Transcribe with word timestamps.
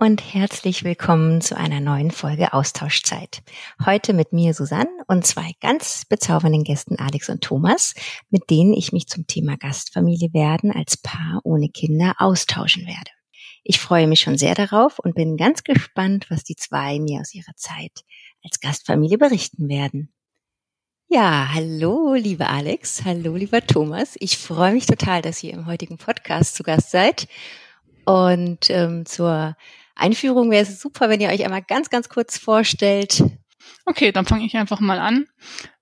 und 0.00 0.32
herzlich 0.32 0.84
willkommen 0.84 1.40
zu 1.40 1.56
einer 1.56 1.80
neuen 1.80 2.12
Folge 2.12 2.52
Austauschzeit. 2.52 3.42
Heute 3.84 4.12
mit 4.12 4.32
mir 4.32 4.54
Susanne 4.54 4.90
und 5.08 5.26
zwei 5.26 5.50
ganz 5.60 6.04
bezaubernden 6.08 6.62
Gästen 6.62 6.96
Alex 7.00 7.28
und 7.28 7.42
Thomas, 7.42 7.94
mit 8.30 8.48
denen 8.48 8.74
ich 8.74 8.92
mich 8.92 9.08
zum 9.08 9.26
Thema 9.26 9.56
Gastfamilie 9.56 10.32
werden 10.32 10.70
als 10.70 10.98
Paar 10.98 11.40
ohne 11.42 11.68
Kinder 11.68 12.14
austauschen 12.18 12.86
werde. 12.86 13.10
Ich 13.64 13.80
freue 13.80 14.06
mich 14.06 14.20
schon 14.20 14.38
sehr 14.38 14.54
darauf 14.54 15.00
und 15.00 15.16
bin 15.16 15.36
ganz 15.36 15.64
gespannt, 15.64 16.26
was 16.30 16.44
die 16.44 16.54
zwei 16.54 17.00
mir 17.00 17.20
aus 17.20 17.34
ihrer 17.34 17.56
Zeit 17.56 18.04
als 18.44 18.60
Gastfamilie 18.60 19.18
berichten 19.18 19.68
werden. 19.68 20.12
Ja, 21.08 21.48
hallo, 21.52 22.14
lieber 22.14 22.50
Alex, 22.50 23.04
hallo, 23.04 23.34
lieber 23.34 23.66
Thomas. 23.66 24.14
Ich 24.20 24.38
freue 24.38 24.74
mich 24.74 24.86
total, 24.86 25.22
dass 25.22 25.42
ihr 25.42 25.54
im 25.54 25.66
heutigen 25.66 25.98
Podcast 25.98 26.54
zu 26.54 26.62
Gast 26.62 26.92
seid. 26.92 27.26
Und 28.04 28.70
ähm, 28.70 29.04
zur 29.04 29.54
Einführung 29.98 30.50
wäre 30.50 30.62
es 30.62 30.80
super, 30.80 31.08
wenn 31.08 31.20
ihr 31.20 31.28
euch 31.28 31.44
einmal 31.44 31.62
ganz, 31.62 31.90
ganz 31.90 32.08
kurz 32.08 32.38
vorstellt. 32.38 33.22
Okay, 33.84 34.12
dann 34.12 34.26
fange 34.26 34.46
ich 34.46 34.56
einfach 34.56 34.80
mal 34.80 34.98
an. 34.98 35.26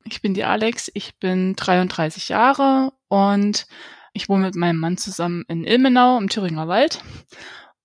Ich 0.05 0.23
bin 0.23 0.35
die 0.35 0.45
Alex, 0.45 0.91
ich 0.95 1.19
bin 1.19 1.55
33 1.57 2.29
Jahre 2.29 2.93
und 3.09 3.67
ich 4.13 4.29
wohne 4.29 4.47
mit 4.47 4.55
meinem 4.55 4.79
Mann 4.79 4.97
zusammen 4.97 5.45
in 5.49 5.65
Ilmenau 5.65 6.19
im 6.19 6.29
Thüringer 6.29 6.69
Wald 6.69 7.03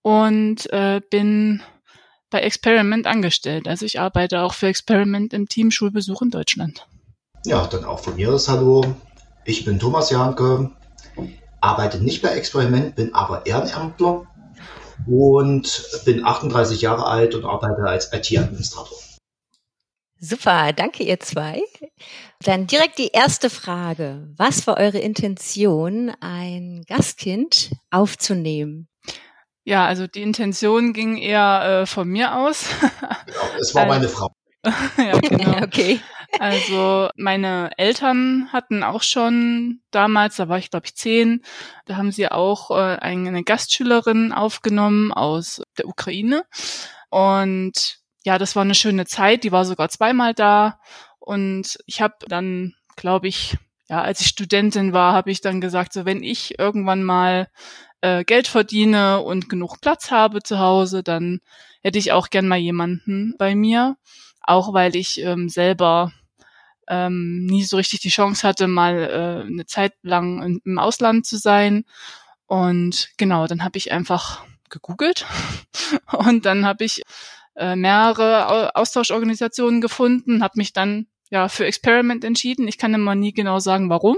und 0.02 0.72
äh, 0.72 1.02
bin 1.10 1.62
bei 2.30 2.40
Experiment 2.40 3.06
angestellt. 3.08 3.68
Also 3.68 3.86
ich 3.86 4.00
arbeite 4.00 4.42
auch 4.42 4.54
für 4.54 4.68
Experiment 4.68 5.34
im 5.34 5.48
Team 5.48 5.72
Schulbesuch 5.72 6.22
in 6.22 6.30
Deutschland. 6.30 6.88
Ja, 7.46 7.68
dann 7.68 7.84
auch 7.84 8.00
von 8.00 8.16
mir 8.16 8.32
das 8.32 8.48
Hallo. 8.48 8.96
Ich 9.44 9.66
bin 9.66 9.80
Thomas 9.80 10.12
Janke, 10.12 10.72
arbeite 11.60 12.00
nicht 12.02 12.22
bei 12.22 12.30
Experiment, 12.30 12.96
bin 12.96 13.14
aber 13.14 13.46
Ehrenamtler 13.46 14.28
und 15.08 15.84
bin 16.06 16.26
38 16.26 16.82
Jahre 16.82 17.06
alt 17.06 17.36
und 17.36 17.46
arbeite 17.46 17.84
als 17.84 18.12
IT-Administrator. 18.14 18.98
Super, 20.20 20.72
danke 20.72 21.04
ihr 21.04 21.20
zwei. 21.20 21.64
Dann 22.44 22.68
direkt 22.68 23.00
die 23.00 23.08
erste 23.08 23.50
Frage. 23.50 24.28
Was 24.38 24.68
war 24.68 24.78
eure 24.78 25.00
Intention, 25.00 26.12
ein 26.20 26.84
Gastkind 26.88 27.72
aufzunehmen? 27.90 28.88
Ja, 29.64 29.86
also 29.86 30.08
die 30.08 30.22
Intention 30.22 30.94
ging 30.94 31.18
eher 31.18 31.82
äh, 31.82 31.86
von 31.86 32.08
mir 32.08 32.36
aus. 32.36 32.66
Genau, 33.26 33.40
es 33.60 33.74
war 33.74 33.86
meine 33.86 34.10
Frau. 34.10 34.32
ja, 34.64 35.20
genau. 35.20 35.58
okay. 35.64 36.00
Also 36.40 37.10
meine 37.16 37.72
Eltern 37.78 38.50
hatten 38.52 38.84
auch 38.84 39.04
schon 39.04 39.82
damals, 39.92 40.38
da 40.38 40.48
war 40.50 40.58
ich 40.58 40.72
glaube 40.72 40.86
ich 40.86 40.96
zehn, 40.96 41.44
da 41.86 41.98
haben 41.98 42.12
sie 42.12 42.30
auch 42.30 42.72
äh, 42.72 42.98
eine 43.00 43.44
Gastschülerin 43.44 44.32
aufgenommen 44.32 45.12
aus 45.12 45.62
der 45.78 45.88
Ukraine. 45.88 46.44
Und 47.10 48.00
ja, 48.24 48.38
das 48.38 48.56
war 48.56 48.64
eine 48.64 48.76
schöne 48.76 49.06
Zeit, 49.06 49.44
die 49.44 49.52
war 49.52 49.66
sogar 49.66 49.90
zweimal 49.90 50.34
da. 50.34 50.80
Und 51.20 51.78
ich 51.86 52.02
habe 52.02 52.16
dann, 52.28 52.74
glaube 52.96 53.28
ich, 53.28 53.58
ja, 53.90 54.02
als 54.02 54.22
ich 54.22 54.28
Studentin 54.28 54.94
war, 54.94 55.14
habe 55.14 55.32
ich 55.32 55.42
dann 55.42 55.60
gesagt, 55.60 55.94
so 55.94 56.06
wenn 56.06 56.24
ich 56.24 56.58
irgendwann 56.58 57.04
mal 57.04 57.48
äh, 58.02 58.24
Geld 58.24 58.48
verdiene 58.48 59.22
und 59.22 59.50
genug 59.50 59.82
Platz 59.82 60.12
habe 60.12 60.42
zu 60.42 60.60
Hause, 60.60 61.04
dann 61.04 61.40
hätte 61.82 62.00
ich 62.00 62.12
auch 62.12 62.30
gern 62.30 62.48
mal 62.48 62.58
jemanden 62.58 63.36
bei 63.38 63.56
mir. 63.56 63.98
Auch 64.44 64.74
weil 64.74 64.96
ich 64.96 65.20
ähm, 65.22 65.50
selber 65.50 66.12
ähm, 66.88 67.46
nie 67.46 67.64
so 67.64 67.78
richtig 67.78 68.00
die 68.02 68.10
Chance 68.10 68.48
hatte, 68.48 68.68
mal 68.68 68.98
äh, 68.98 69.48
eine 69.48 69.66
Zeit 69.66 69.94
lang 70.02 70.60
im 70.64 70.80
Ausland 70.80 71.26
zu 71.26 71.38
sein. 71.38 71.86
Und 72.48 73.10
genau, 73.18 73.48
dann 73.48 73.64
habe 73.64 73.78
ich 73.78 73.92
einfach 73.92 74.44
gegoogelt 74.70 75.26
und 76.12 76.46
dann 76.46 76.66
habe 76.66 76.84
ich 76.84 77.02
äh, 77.56 77.76
mehrere 77.76 78.76
Austauschorganisationen 78.76 79.82
gefunden, 79.82 80.44
habe 80.44 80.54
mich 80.58 80.74
dann 80.74 81.08
ja 81.30 81.48
für 81.48 81.66
Experiment 81.66 82.24
entschieden. 82.24 82.68
Ich 82.68 82.78
kann 82.78 82.94
immer 82.94 83.16
nie 83.16 83.34
genau 83.34 83.60
sagen, 83.60 83.90
warum. 83.90 84.18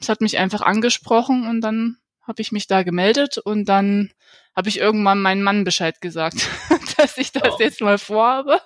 Es 0.00 0.08
hat 0.08 0.20
mich 0.20 0.38
einfach 0.38 0.60
angesprochen 0.60 1.48
und 1.48 1.60
dann 1.60 1.98
habe 2.22 2.42
ich 2.42 2.52
mich 2.52 2.66
da 2.66 2.82
gemeldet 2.82 3.38
und 3.38 3.68
dann 3.68 4.12
habe 4.54 4.68
ich 4.68 4.78
irgendwann 4.78 5.22
meinen 5.22 5.42
Mann 5.42 5.64
Bescheid 5.64 6.00
gesagt, 6.00 6.48
dass 6.98 7.16
ich 7.16 7.32
das 7.32 7.54
oh. 7.54 7.56
jetzt 7.58 7.80
mal 7.80 7.98
vorhabe 7.98 8.60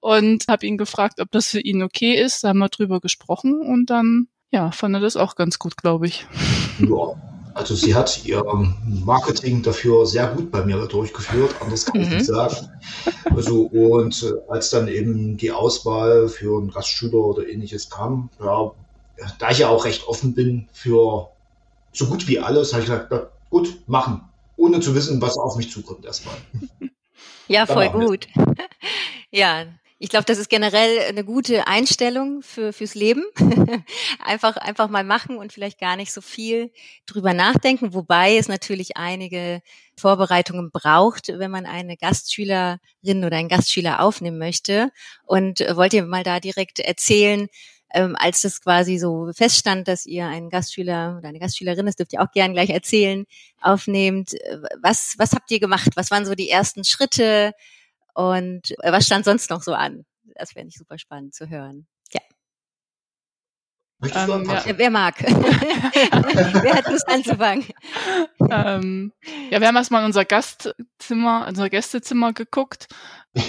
und 0.00 0.44
habe 0.48 0.66
ihn 0.66 0.76
gefragt, 0.76 1.20
ob 1.20 1.30
das 1.30 1.48
für 1.48 1.60
ihn 1.60 1.82
okay 1.82 2.14
ist. 2.14 2.44
Da 2.44 2.48
haben 2.48 2.58
wir 2.58 2.68
drüber 2.68 3.00
gesprochen 3.00 3.62
und 3.62 3.86
dann, 3.90 4.28
ja, 4.50 4.70
fand 4.70 4.94
er 4.94 5.00
das 5.00 5.16
auch 5.16 5.34
ganz 5.36 5.58
gut, 5.58 5.76
glaube 5.76 6.06
ich. 6.06 6.26
Ja. 6.80 7.14
Also 7.54 7.74
sie 7.74 7.96
hat 7.96 8.24
ihr 8.24 8.44
Marketing 9.04 9.62
dafür 9.62 10.06
sehr 10.06 10.28
gut 10.28 10.52
bei 10.52 10.64
mir 10.64 10.76
durchgeführt, 10.86 11.56
anders 11.60 11.86
kann 11.86 12.00
ich 12.00 12.08
nicht 12.08 12.20
mhm. 12.20 12.24
sagen. 12.24 12.68
Also 13.34 13.62
und 13.62 14.22
äh, 14.22 14.52
als 14.52 14.70
dann 14.70 14.86
eben 14.86 15.36
die 15.36 15.50
Auswahl 15.50 16.28
für 16.28 16.56
einen 16.56 16.70
Gastschüler 16.70 17.18
oder 17.18 17.48
ähnliches 17.48 17.90
kam, 17.90 18.30
ja, 18.38 18.70
da 19.40 19.50
ich 19.50 19.58
ja 19.58 19.68
auch 19.70 19.86
recht 19.86 20.06
offen 20.06 20.34
bin 20.34 20.68
für 20.72 21.30
so 21.92 22.06
gut 22.06 22.28
wie 22.28 22.38
alles, 22.38 22.72
habe 22.72 22.84
ich 22.84 22.88
gesagt, 22.88 23.12
gut, 23.50 23.76
machen 23.88 24.20
ohne 24.56 24.80
zu 24.80 24.94
wissen, 24.94 25.22
was 25.22 25.38
auf 25.38 25.56
mich 25.56 25.70
zukommt 25.70 26.04
erstmal. 26.04 26.34
Ja, 27.48 27.66
voll 27.66 27.90
gut. 27.90 28.28
ja, 29.30 29.66
ich 30.00 30.10
glaube, 30.10 30.26
das 30.26 30.38
ist 30.38 30.48
generell 30.48 31.00
eine 31.08 31.24
gute 31.24 31.66
Einstellung 31.66 32.42
für 32.42 32.72
fürs 32.72 32.94
Leben. 32.94 33.24
einfach 34.24 34.56
einfach 34.56 34.88
mal 34.88 35.02
machen 35.02 35.36
und 35.36 35.52
vielleicht 35.52 35.80
gar 35.80 35.96
nicht 35.96 36.12
so 36.12 36.20
viel 36.20 36.70
drüber 37.06 37.34
nachdenken, 37.34 37.94
wobei 37.94 38.36
es 38.36 38.46
natürlich 38.46 38.96
einige 38.96 39.60
Vorbereitungen 39.96 40.70
braucht, 40.70 41.28
wenn 41.28 41.50
man 41.50 41.66
eine 41.66 41.96
Gastschülerin 41.96 43.24
oder 43.24 43.38
einen 43.38 43.48
Gastschüler 43.48 44.00
aufnehmen 44.00 44.38
möchte. 44.38 44.90
Und 45.24 45.60
wollt 45.60 45.94
ihr 45.94 46.04
mal 46.04 46.22
da 46.22 46.38
direkt 46.38 46.78
erzählen, 46.78 47.48
ähm, 47.94 48.16
als 48.18 48.42
das 48.42 48.60
quasi 48.60 48.98
so 48.98 49.30
feststand, 49.32 49.88
dass 49.88 50.06
ihr 50.06 50.26
einen 50.26 50.50
Gastschüler 50.50 51.16
oder 51.18 51.28
eine 51.28 51.38
Gastschülerin, 51.38 51.86
das 51.86 51.96
dürft 51.96 52.12
ihr 52.12 52.22
auch 52.22 52.30
gern 52.32 52.52
gleich 52.52 52.70
erzählen, 52.70 53.24
aufnehmt. 53.60 54.34
Äh, 54.34 54.58
was, 54.82 55.14
was 55.18 55.32
habt 55.32 55.50
ihr 55.50 55.60
gemacht? 55.60 55.90
Was 55.94 56.10
waren 56.10 56.26
so 56.26 56.34
die 56.34 56.50
ersten 56.50 56.84
Schritte? 56.84 57.52
Und 58.14 58.72
äh, 58.82 58.92
was 58.92 59.06
stand 59.06 59.24
sonst 59.24 59.50
noch 59.50 59.62
so 59.62 59.74
an? 59.74 60.04
Das 60.34 60.54
wäre 60.54 60.66
nicht 60.66 60.78
super 60.78 60.98
spannend 60.98 61.34
zu 61.34 61.48
hören. 61.48 61.86
Ja. 64.00 64.28
Ähm, 64.28 64.44
ja. 64.48 64.62
Wer 64.76 64.90
mag? 64.90 65.16
Wer 65.20 66.74
hat 66.74 66.88
Lust 66.88 67.08
anzufangen? 67.08 67.66
Ähm, 68.48 69.12
ja, 69.50 69.60
wir 69.60 69.66
haben 69.66 69.76
erstmal 69.76 70.02
in 70.02 70.06
unser 70.06 70.24
Gastzimmer, 70.24 71.46
unser 71.48 71.68
Gästezimmer 71.68 72.32
geguckt. 72.32 72.86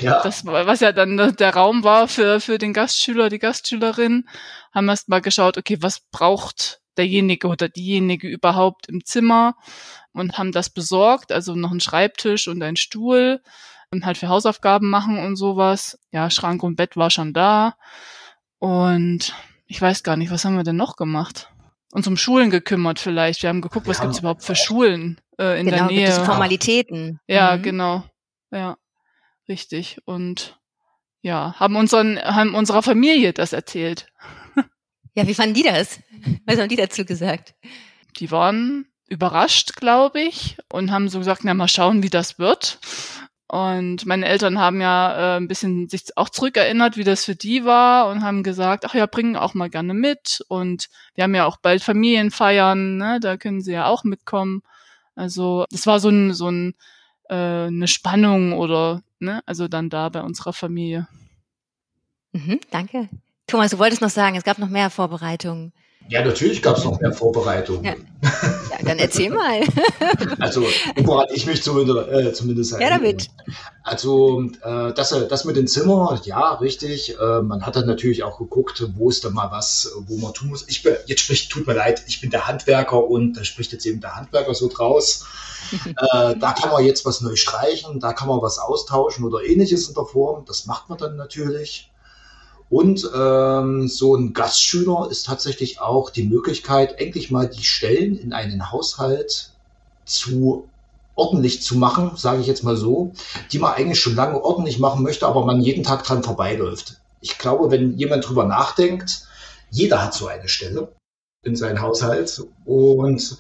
Ja. 0.02 0.22
Das, 0.24 0.46
was 0.46 0.80
ja 0.80 0.92
dann 0.92 1.36
der 1.36 1.54
Raum 1.54 1.84
war 1.84 2.08
für, 2.08 2.40
für 2.40 2.58
den 2.58 2.74
Gastschüler, 2.74 3.30
die 3.30 3.40
Gastschülerin. 3.40 4.28
Haben 4.74 4.90
erstmal 4.90 5.22
geschaut, 5.22 5.58
okay, 5.58 5.78
was 5.82 6.00
braucht 6.12 6.82
derjenige 6.98 7.48
oder 7.48 7.70
diejenige 7.70 8.28
überhaupt 8.28 8.88
im 8.90 9.06
Zimmer 9.06 9.56
und 10.14 10.38
haben 10.38 10.52
das 10.52 10.70
besorgt, 10.70 11.32
also 11.32 11.56
noch 11.56 11.72
einen 11.72 11.80
Schreibtisch 11.80 12.48
und 12.48 12.62
einen 12.62 12.76
Stuhl 12.76 13.42
und 13.92 14.06
halt 14.06 14.18
für 14.18 14.30
Hausaufgaben 14.30 14.90
machen 14.90 15.18
und 15.20 15.36
sowas. 15.36 16.00
Ja, 16.12 16.30
Schrank 16.30 16.64
und 16.64 16.76
Bett 16.76 16.98
war 16.98 17.10
schon 17.10 17.34
da. 17.34 17.76
Und 18.60 19.34
ich 19.70 19.80
weiß 19.82 20.04
gar 20.04 20.18
nicht, 20.18 20.32
was 20.32 20.44
haben 20.44 20.58
wir 20.58 20.64
denn 20.64 20.76
noch 20.76 20.98
gemacht? 20.98 21.54
Uns 21.92 22.08
um 22.08 22.18
Schulen 22.18 22.50
gekümmert 22.50 23.00
vielleicht. 23.00 23.44
Wir 23.44 23.50
haben 23.50 23.62
geguckt, 23.62 23.88
was 23.88 24.02
gibt's 24.02 24.20
überhaupt 24.20 24.44
für 24.44 24.56
Schulen 24.56 25.22
äh, 25.40 25.60
in 25.60 25.68
genau, 25.68 25.78
der 25.78 25.86
Nähe. 25.88 26.08
Es 26.08 26.18
Formalitäten. 26.18 27.20
Ja, 27.28 27.56
mhm. 27.56 27.62
genau. 27.62 28.04
Ja, 28.52 28.78
richtig. 29.48 30.00
Und 30.06 30.60
ja, 31.22 31.54
haben 31.60 31.76
unseren, 31.76 32.20
haben 32.20 32.56
unserer 32.56 32.82
Familie 32.82 33.32
das 33.32 33.54
erzählt. 33.54 34.08
Ja, 35.16 35.28
wie 35.28 35.34
fanden 35.34 35.56
die 35.56 35.64
das? 35.64 36.00
Was 36.46 36.60
haben 36.60 36.70
die 36.70 36.76
dazu 36.76 37.04
gesagt? 37.04 37.56
Die 38.18 38.30
waren 38.30 38.86
überrascht, 39.08 39.76
glaube 39.76 40.22
ich, 40.22 40.56
und 40.72 40.92
haben 40.92 41.10
so 41.10 41.18
gesagt, 41.18 41.42
na 41.44 41.56
mal 41.56 41.68
schauen, 41.68 42.04
wie 42.04 42.12
das 42.12 42.38
wird. 42.38 42.80
Und 43.50 44.06
meine 44.06 44.28
Eltern 44.28 44.60
haben 44.60 44.80
ja 44.80 45.36
äh, 45.36 45.38
ein 45.38 45.48
bisschen 45.48 45.90
sich 45.90 46.16
auch 46.16 46.30
zurückerinnert, 46.30 46.98
wie 46.98 47.04
das 47.04 47.26
für 47.26 47.36
die 47.36 47.66
war 47.66 48.10
und 48.10 48.22
haben 48.22 48.44
gesagt, 48.44 48.86
ach 48.86 48.94
ja, 48.94 49.06
bringen 49.08 49.36
auch 49.36 49.56
mal 49.56 49.70
gerne 49.70 49.94
mit. 49.94 50.44
Und 50.48 50.88
wir 51.16 51.24
haben 51.24 51.36
ja 51.36 51.46
auch 51.46 51.58
bald 51.58 51.84
Familienfeiern, 51.84 52.98
ne? 52.98 53.20
da 53.20 53.38
können 53.38 53.62
sie 53.62 53.74
ja 53.74 53.88
auch 53.88 54.04
mitkommen. 54.04 54.62
Also 55.16 55.66
das 55.72 55.88
war 55.88 56.00
so 56.00 56.10
ein, 56.10 56.34
so 56.34 56.50
ein 56.50 56.76
äh, 57.30 57.68
eine 57.68 57.88
Spannung 57.88 58.54
oder 58.54 59.04
ne, 59.20 59.42
also 59.46 59.68
dann 59.68 59.90
da 59.90 60.10
bei 60.10 60.22
unserer 60.22 60.54
Familie. 60.54 61.08
Mhm, 62.34 62.60
danke. 62.72 63.10
Thomas, 63.48 63.72
du 63.72 63.80
wolltest 63.80 64.02
noch 64.02 64.10
sagen, 64.10 64.36
es 64.36 64.44
gab 64.44 64.60
noch 64.60 64.70
mehr 64.70 64.90
Vorbereitungen. 64.90 65.74
Ja, 66.10 66.26
natürlich 66.26 66.64
gab 66.64 66.78
es 66.78 66.84
noch 66.86 67.00
mehr 67.00 67.14
Vorbereitungen. 67.14 67.84
Ja. 67.84 67.94
ja. 68.24 68.78
dann 68.84 68.98
erzähl 68.98 69.30
mal. 69.30 69.62
also, 70.40 70.66
woran 71.04 71.28
ich 71.32 71.46
mich 71.46 71.62
zumindest, 71.62 72.10
äh, 72.10 72.34
zumindest 72.34 72.80
Ja, 72.80 72.90
damit. 72.90 73.30
Also, 73.84 74.42
äh, 74.64 74.92
das, 74.94 75.16
das 75.30 75.46
mit 75.46 75.56
dem 75.56 75.68
Zimmer, 75.68 76.20
ja, 76.24 76.56
richtig. 76.56 77.16
Äh, 77.20 77.42
man 77.44 77.64
hat 77.64 77.76
dann 77.76 77.86
natürlich 77.86 78.24
auch 78.24 78.40
geguckt, 78.40 78.84
wo 78.96 79.10
ist 79.10 79.24
da 79.24 79.30
mal 79.30 79.52
was, 79.52 79.94
wo 80.08 80.18
man 80.18 80.34
tun 80.34 80.50
muss. 80.50 80.66
Ich 80.68 80.82
bin, 80.82 80.96
jetzt 81.06 81.22
spricht, 81.22 81.52
tut 81.52 81.68
mir 81.68 81.74
leid, 81.74 82.04
ich 82.08 82.20
bin 82.22 82.32
der 82.32 82.48
Handwerker 82.48 83.08
und 83.08 83.34
da 83.34 83.44
spricht 83.44 83.72
jetzt 83.72 83.86
eben 83.86 84.02
der 84.02 84.16
Handwerker 84.16 84.56
so 84.56 84.68
draus. 84.68 85.28
äh, 85.86 86.36
da 86.40 86.54
kann 86.54 86.72
man 86.72 86.84
jetzt 86.86 87.06
was 87.06 87.22
neu 87.22 87.36
streichen, 87.36 88.00
da 88.00 88.14
kann 88.14 88.30
man 88.30 88.42
was 88.42 88.58
austauschen 88.58 89.26
oder 89.26 89.44
ähnliches 89.44 89.88
in 89.88 89.94
der 89.94 90.06
Form. 90.06 90.44
Das 90.46 90.66
macht 90.66 90.90
man 90.90 90.98
dann 90.98 91.18
natürlich. 91.18 91.92
Und 92.70 93.10
ähm, 93.16 93.88
so 93.88 94.16
ein 94.16 94.34
Gastschüler 94.34 95.08
ist 95.10 95.26
tatsächlich 95.26 95.82
auch 95.82 96.12
die 96.12 96.24
Möglichkeit, 96.24 97.00
endlich 97.00 97.32
mal 97.32 97.48
die 97.48 97.64
Stellen 97.64 98.16
in 98.16 98.32
einen 98.32 98.72
Haushalt 98.72 99.52
zu 100.06 100.70
ordentlich 101.16 101.62
zu 101.64 101.78
machen, 101.78 102.12
sage 102.16 102.42
ich 102.42 102.48
jetzt 102.48 102.64
mal 102.64 102.78
so, 102.78 103.12
die 103.52 103.60
man 103.60 103.74
eigentlich 103.74 104.00
schon 104.00 104.16
lange 104.16 104.42
ordentlich 104.42 104.80
machen 104.80 105.04
möchte, 105.04 105.28
aber 105.28 105.46
man 105.46 105.62
jeden 105.62 105.84
Tag 105.84 106.04
dran 106.04 106.24
vorbeiläuft. 106.24 107.02
Ich 107.22 107.38
glaube, 107.38 107.72
wenn 107.72 107.98
jemand 107.98 108.28
drüber 108.28 108.46
nachdenkt, 108.46 109.28
jeder 109.72 110.02
hat 110.04 110.14
so 110.14 110.28
eine 110.28 110.48
Stelle 110.48 110.94
in 111.44 111.56
seinem 111.56 111.82
Haushalt 111.82 112.42
und 112.66 113.38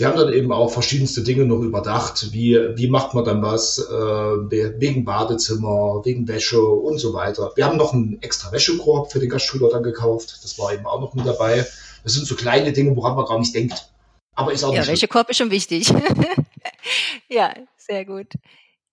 wir 0.00 0.08
haben 0.08 0.16
dann 0.16 0.32
eben 0.32 0.50
auch 0.50 0.72
verschiedenste 0.72 1.22
Dinge 1.22 1.44
noch 1.44 1.60
überdacht, 1.60 2.32
wie, 2.32 2.58
wie 2.74 2.88
macht 2.88 3.12
man 3.12 3.24
dann 3.24 3.42
was, 3.42 3.78
äh, 3.78 3.92
wegen 4.80 5.04
Badezimmer, 5.04 6.00
wegen 6.04 6.26
Wäsche 6.26 6.62
und 6.62 6.98
so 6.98 7.12
weiter. 7.12 7.52
Wir 7.54 7.66
haben 7.66 7.76
noch 7.76 7.92
einen 7.92 8.20
extra 8.22 8.50
Wäschekorb 8.50 9.12
für 9.12 9.20
den 9.20 9.28
Gastschüler 9.28 9.68
dann 9.68 9.82
gekauft, 9.82 10.40
das 10.42 10.58
war 10.58 10.72
eben 10.72 10.86
auch 10.86 11.02
noch 11.02 11.14
mit 11.14 11.26
dabei. 11.26 11.66
Das 12.02 12.14
sind 12.14 12.26
so 12.26 12.34
kleine 12.34 12.72
Dinge, 12.72 12.96
woran 12.96 13.14
man 13.14 13.26
gar 13.26 13.38
nicht 13.38 13.54
denkt. 13.54 13.90
Aber 14.34 14.52
ist 14.52 14.64
auch 14.64 14.72
ja, 14.72 14.86
Wäschekorb 14.86 15.28
ist 15.28 15.36
schon 15.36 15.50
wichtig. 15.50 15.92
ja, 17.28 17.52
sehr 17.76 18.06
gut. 18.06 18.28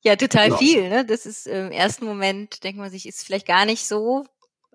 Ja, 0.04 0.18
total 0.18 0.50
ja. 0.50 0.57
viel. 0.57 0.89
Ne? 0.89 1.06
Das 1.06 1.25
ist 1.25 1.48
im 1.48 1.71
ersten 1.71 2.06
Moment, 2.06 2.65
denkt 2.65 2.80
man 2.80 2.92
sich, 2.92 3.07
ist 3.07 3.24
vielleicht 3.24 3.48
gar 3.48 3.65
nicht 3.65 3.88
so 3.88 4.25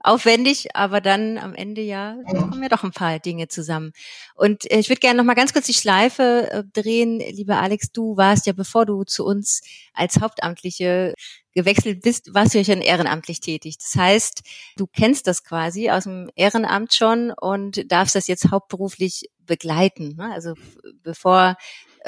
aufwendig, 0.02 0.74
aber 0.74 1.00
dann 1.00 1.38
am 1.38 1.54
Ende 1.54 1.80
ja 1.80 2.16
kommen 2.26 2.62
ja 2.62 2.68
doch 2.68 2.84
ein 2.84 2.92
paar 2.92 3.18
Dinge 3.18 3.48
zusammen. 3.48 3.92
Und 4.34 4.70
äh, 4.70 4.78
ich 4.78 4.88
würde 4.88 5.00
gerne 5.00 5.18
noch 5.18 5.24
mal 5.24 5.34
ganz 5.34 5.52
kurz 5.52 5.66
die 5.66 5.74
Schleife 5.74 6.50
äh, 6.50 6.64
drehen, 6.72 7.18
lieber 7.20 7.58
Alex. 7.58 7.92
Du 7.92 8.16
warst 8.16 8.46
ja, 8.46 8.52
bevor 8.52 8.86
du 8.86 9.04
zu 9.04 9.24
uns 9.24 9.62
als 9.94 10.20
Hauptamtliche 10.20 11.14
gewechselt 11.54 12.02
bist, 12.02 12.34
warst 12.34 12.54
du 12.54 12.58
ja 12.58 12.64
schon 12.64 12.80
ehrenamtlich 12.80 13.40
tätig. 13.40 13.76
Das 13.78 13.94
heißt, 13.94 14.42
du 14.76 14.86
kennst 14.86 15.26
das 15.26 15.44
quasi 15.44 15.90
aus 15.90 16.04
dem 16.04 16.30
Ehrenamt 16.34 16.94
schon 16.94 17.30
und 17.30 17.90
darfst 17.90 18.14
das 18.14 18.26
jetzt 18.26 18.50
hauptberuflich 18.50 19.30
begleiten. 19.40 20.16
Ne? 20.16 20.32
Also 20.32 20.54
bevor 21.02 21.56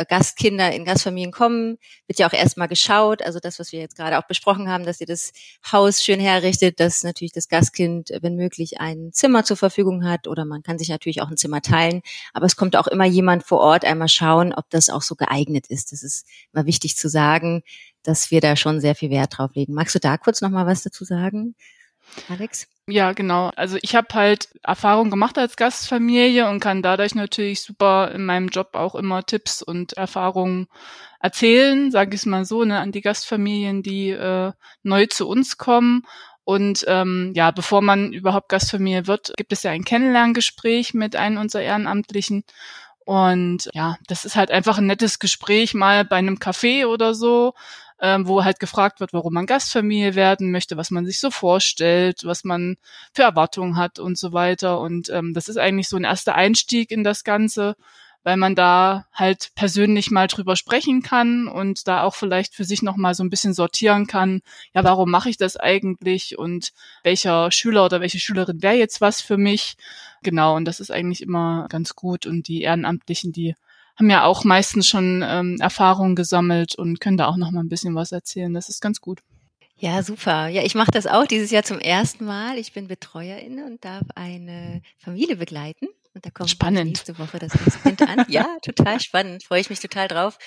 Gastkinder 0.09 0.73
in 0.73 0.85
Gastfamilien 0.85 1.33
kommen, 1.33 1.79
wird 2.07 2.19
ja 2.19 2.29
auch 2.29 2.33
erstmal 2.33 2.69
geschaut. 2.69 3.23
Also 3.23 3.39
das, 3.39 3.59
was 3.59 3.73
wir 3.73 3.81
jetzt 3.81 3.97
gerade 3.97 4.19
auch 4.19 4.27
besprochen 4.27 4.69
haben, 4.69 4.85
dass 4.85 5.01
ihr 5.01 5.07
das 5.07 5.33
Haus 5.71 6.03
schön 6.03 6.21
herrichtet, 6.21 6.81
dass 6.81 7.03
natürlich 7.03 7.33
das 7.33 7.49
Gastkind, 7.49 8.11
wenn 8.21 8.37
möglich, 8.37 8.81
ein 8.81 9.11
Zimmer 9.13 9.45
zur 9.45 9.57
Verfügung 9.57 10.05
hat 10.05 10.27
oder 10.27 10.45
man 10.45 10.63
kann 10.63 10.79
sich 10.79 10.89
natürlich 10.89 11.23
auch 11.23 11.31
ein 11.31 11.37
Zimmer 11.37 11.63
teilen. 11.63 12.03
Aber 12.33 12.47
es 12.47 12.57
kommt 12.57 12.77
auch 12.77 12.87
immer 12.87 13.05
jemand 13.05 13.45
vor 13.45 13.61
Ort 13.61 13.85
einmal 13.85 14.09
schauen, 14.09 14.53
ob 14.53 14.69
das 14.71 14.91
auch 14.91 15.03
so 15.03 15.15
geeignet 15.15 15.67
ist. 15.69 15.93
Das 15.93 16.03
ist 16.03 16.27
immer 16.53 16.67
wichtig 16.67 16.97
zu 16.97 17.09
sagen, 17.09 17.63
dass 18.03 18.31
wir 18.31 18.41
da 18.41 18.57
schon 18.57 18.81
sehr 18.81 18.95
viel 18.95 19.11
Wert 19.11 19.39
drauf 19.39 19.55
legen. 19.55 19.75
Magst 19.75 19.95
du 19.95 19.99
da 19.99 20.17
kurz 20.19 20.41
noch 20.41 20.51
mal 20.51 20.67
was 20.67 20.83
dazu 20.83 21.05
sagen? 21.05 21.55
Alex? 22.29 22.67
Ja, 22.89 23.13
genau. 23.13 23.51
Also 23.57 23.79
ich 23.81 23.95
habe 23.97 24.09
halt 24.13 24.49
Erfahrung 24.63 25.09
gemacht 25.09 25.39
als 25.39 25.57
Gastfamilie 25.57 26.47
und 26.51 26.61
kann 26.61 26.83
dadurch 26.83 27.15
natürlich 27.15 27.63
super 27.63 28.11
in 28.13 28.27
meinem 28.27 28.49
Job 28.49 28.71
auch 28.75 28.95
immer 28.95 29.25
Tipps 29.25 29.63
und 29.63 29.95
Erfahrungen 29.95 30.67
erzählen, 31.21 31.91
sage 31.91 32.15
ich 32.15 32.21
es 32.23 32.27
mal 32.27 32.45
so, 32.45 32.65
ne, 32.65 32.79
an 32.81 32.93
die 32.93 33.01
Gastfamilien, 33.01 33.83
die 33.83 34.11
äh, 34.11 34.53
neu 34.83 35.07
zu 35.07 35.27
uns 35.27 35.57
kommen. 35.57 36.03
Und 36.45 36.85
ähm, 36.87 37.33
ja, 37.35 37.51
bevor 37.53 37.81
man 37.81 38.13
überhaupt 38.13 38.51
Gastfamilie 38.51 39.07
wird, 39.07 39.33
gibt 39.39 39.53
es 39.53 39.63
ja 39.63 39.71
ein 39.71 39.85
Kennenlerngespräch 39.85 40.93
mit 40.93 41.17
einem 41.17 41.39
unserer 41.39 41.63
Ehrenamtlichen. 41.63 42.45
Und 43.07 43.71
ja, 43.75 43.97
das 44.09 44.25
ist 44.25 44.37
halt 44.37 44.51
einfach 44.51 44.79
ein 44.79 44.87
nettes 44.87 45.19
Gespräch 45.19 45.75
mal 45.75 46.05
bei 46.05 46.17
einem 46.17 46.37
Café 46.37 46.87
oder 46.87 47.15
so, 47.15 47.55
ähm, 48.01 48.27
wo 48.27 48.45
halt 48.45 48.61
gefragt 48.61 49.01
wird, 49.01 49.13
warum 49.13 49.35
man 49.35 49.47
Gastfamilie 49.47 50.15
werden 50.15 50.51
möchte, 50.51 50.77
was 50.77 50.91
man 50.91 51.07
sich 51.07 51.21
so 51.21 51.31
vorstellt, 51.31 52.25
was 52.25 52.45
man 52.45 52.77
für 53.13 53.23
Erwartungen 53.23 53.77
hat 53.77 53.99
und 53.99 54.19
so 54.19 54.33
weiter. 54.33 54.81
Und 54.81 55.11
ähm, 55.11 55.35
das 55.35 55.49
ist 55.49 55.57
eigentlich 55.57 55.89
so 55.89 55.97
ein 55.97 56.05
erster 56.05 56.35
Einstieg 56.35 56.91
in 56.91 57.05
das 57.05 57.25
Ganze, 57.25 57.77
weil 58.25 58.37
man 58.37 58.55
da 58.55 59.07
halt 59.13 59.53
persönlich 59.55 60.11
mal 60.11 60.27
drüber 60.27 60.57
sprechen 60.57 61.03
kann 61.03 61.47
und 61.47 61.87
da 61.87 62.03
auch 62.03 62.15
vielleicht 62.15 62.55
für 62.55 62.65
sich 62.65 62.83
noch 62.83 62.97
mal 62.97 63.15
so 63.15 63.23
ein 63.23 63.31
bisschen 63.31 63.55
sortieren 63.55 64.07
kann, 64.07 64.41
ja, 64.75 64.83
warum 64.83 65.11
mache 65.11 65.29
ich 65.29 65.37
das 65.37 65.57
eigentlich 65.57 66.39
und 66.39 66.73
welcher 67.05 67.51
Schüler 67.53 67.85
oder 67.85 68.01
welche 68.01 68.19
Schülerin 68.19 68.63
wäre 68.63 68.77
jetzt 68.77 69.01
was 69.01 69.21
für 69.21 69.37
mich? 69.37 69.77
Genau, 70.23 70.57
und 70.57 70.65
das 70.65 70.81
ist 70.81 70.91
eigentlich 70.91 71.23
immer 71.23 71.67
ganz 71.69 71.95
gut 71.95 72.27
und 72.27 72.49
die 72.49 72.63
Ehrenamtlichen, 72.63 73.33
die 73.33 73.55
haben 73.97 74.11
ja 74.11 74.25
auch 74.25 74.45
meistens 74.45 74.89
schon 74.89 75.25
ähm, 75.27 75.57
Erfahrungen 75.61 76.17
gesammelt 76.17 76.75
und 76.77 77.01
können 77.01 77.17
da 77.17 77.27
auch 77.27 77.37
noch 77.37 77.51
mal 77.51 77.61
ein 77.61 77.69
bisschen 77.69 77.95
was 77.95 78.13
erzählen. 78.13 78.53
Das 78.53 78.69
ist 78.69 78.81
ganz 78.81 79.01
gut. 79.01 79.21
Ja, 79.77 80.03
super. 80.03 80.49
Ja, 80.49 80.63
ich 80.63 80.75
mache 80.75 80.93
das 80.93 81.07
auch 81.07 81.27
dieses 81.27 81.51
Jahr 81.51 81.63
zum 81.63 81.79
ersten 81.79 82.25
Mal. 82.25 82.59
Ich 82.59 82.73
bin 82.73 82.89
Betreuerin 82.89 83.63
und 83.65 83.85
darf 83.85 84.05
eine 84.15 84.83
Familie 84.99 85.37
begleiten. 85.37 85.89
Und 86.15 86.25
da 86.25 86.31
kommt 86.31 86.49
spannend. 86.49 86.87
nächste 86.87 87.19
Woche 87.19 87.41
das 87.41 87.53
Kind 87.83 88.01
an. 88.03 88.25
Ja, 88.29 88.47
total 88.63 89.01
spannend. 89.01 89.43
Freue 89.43 89.61
ich 89.61 89.71
mich 89.71 89.81
total 89.81 90.07
drauf, 90.07 90.39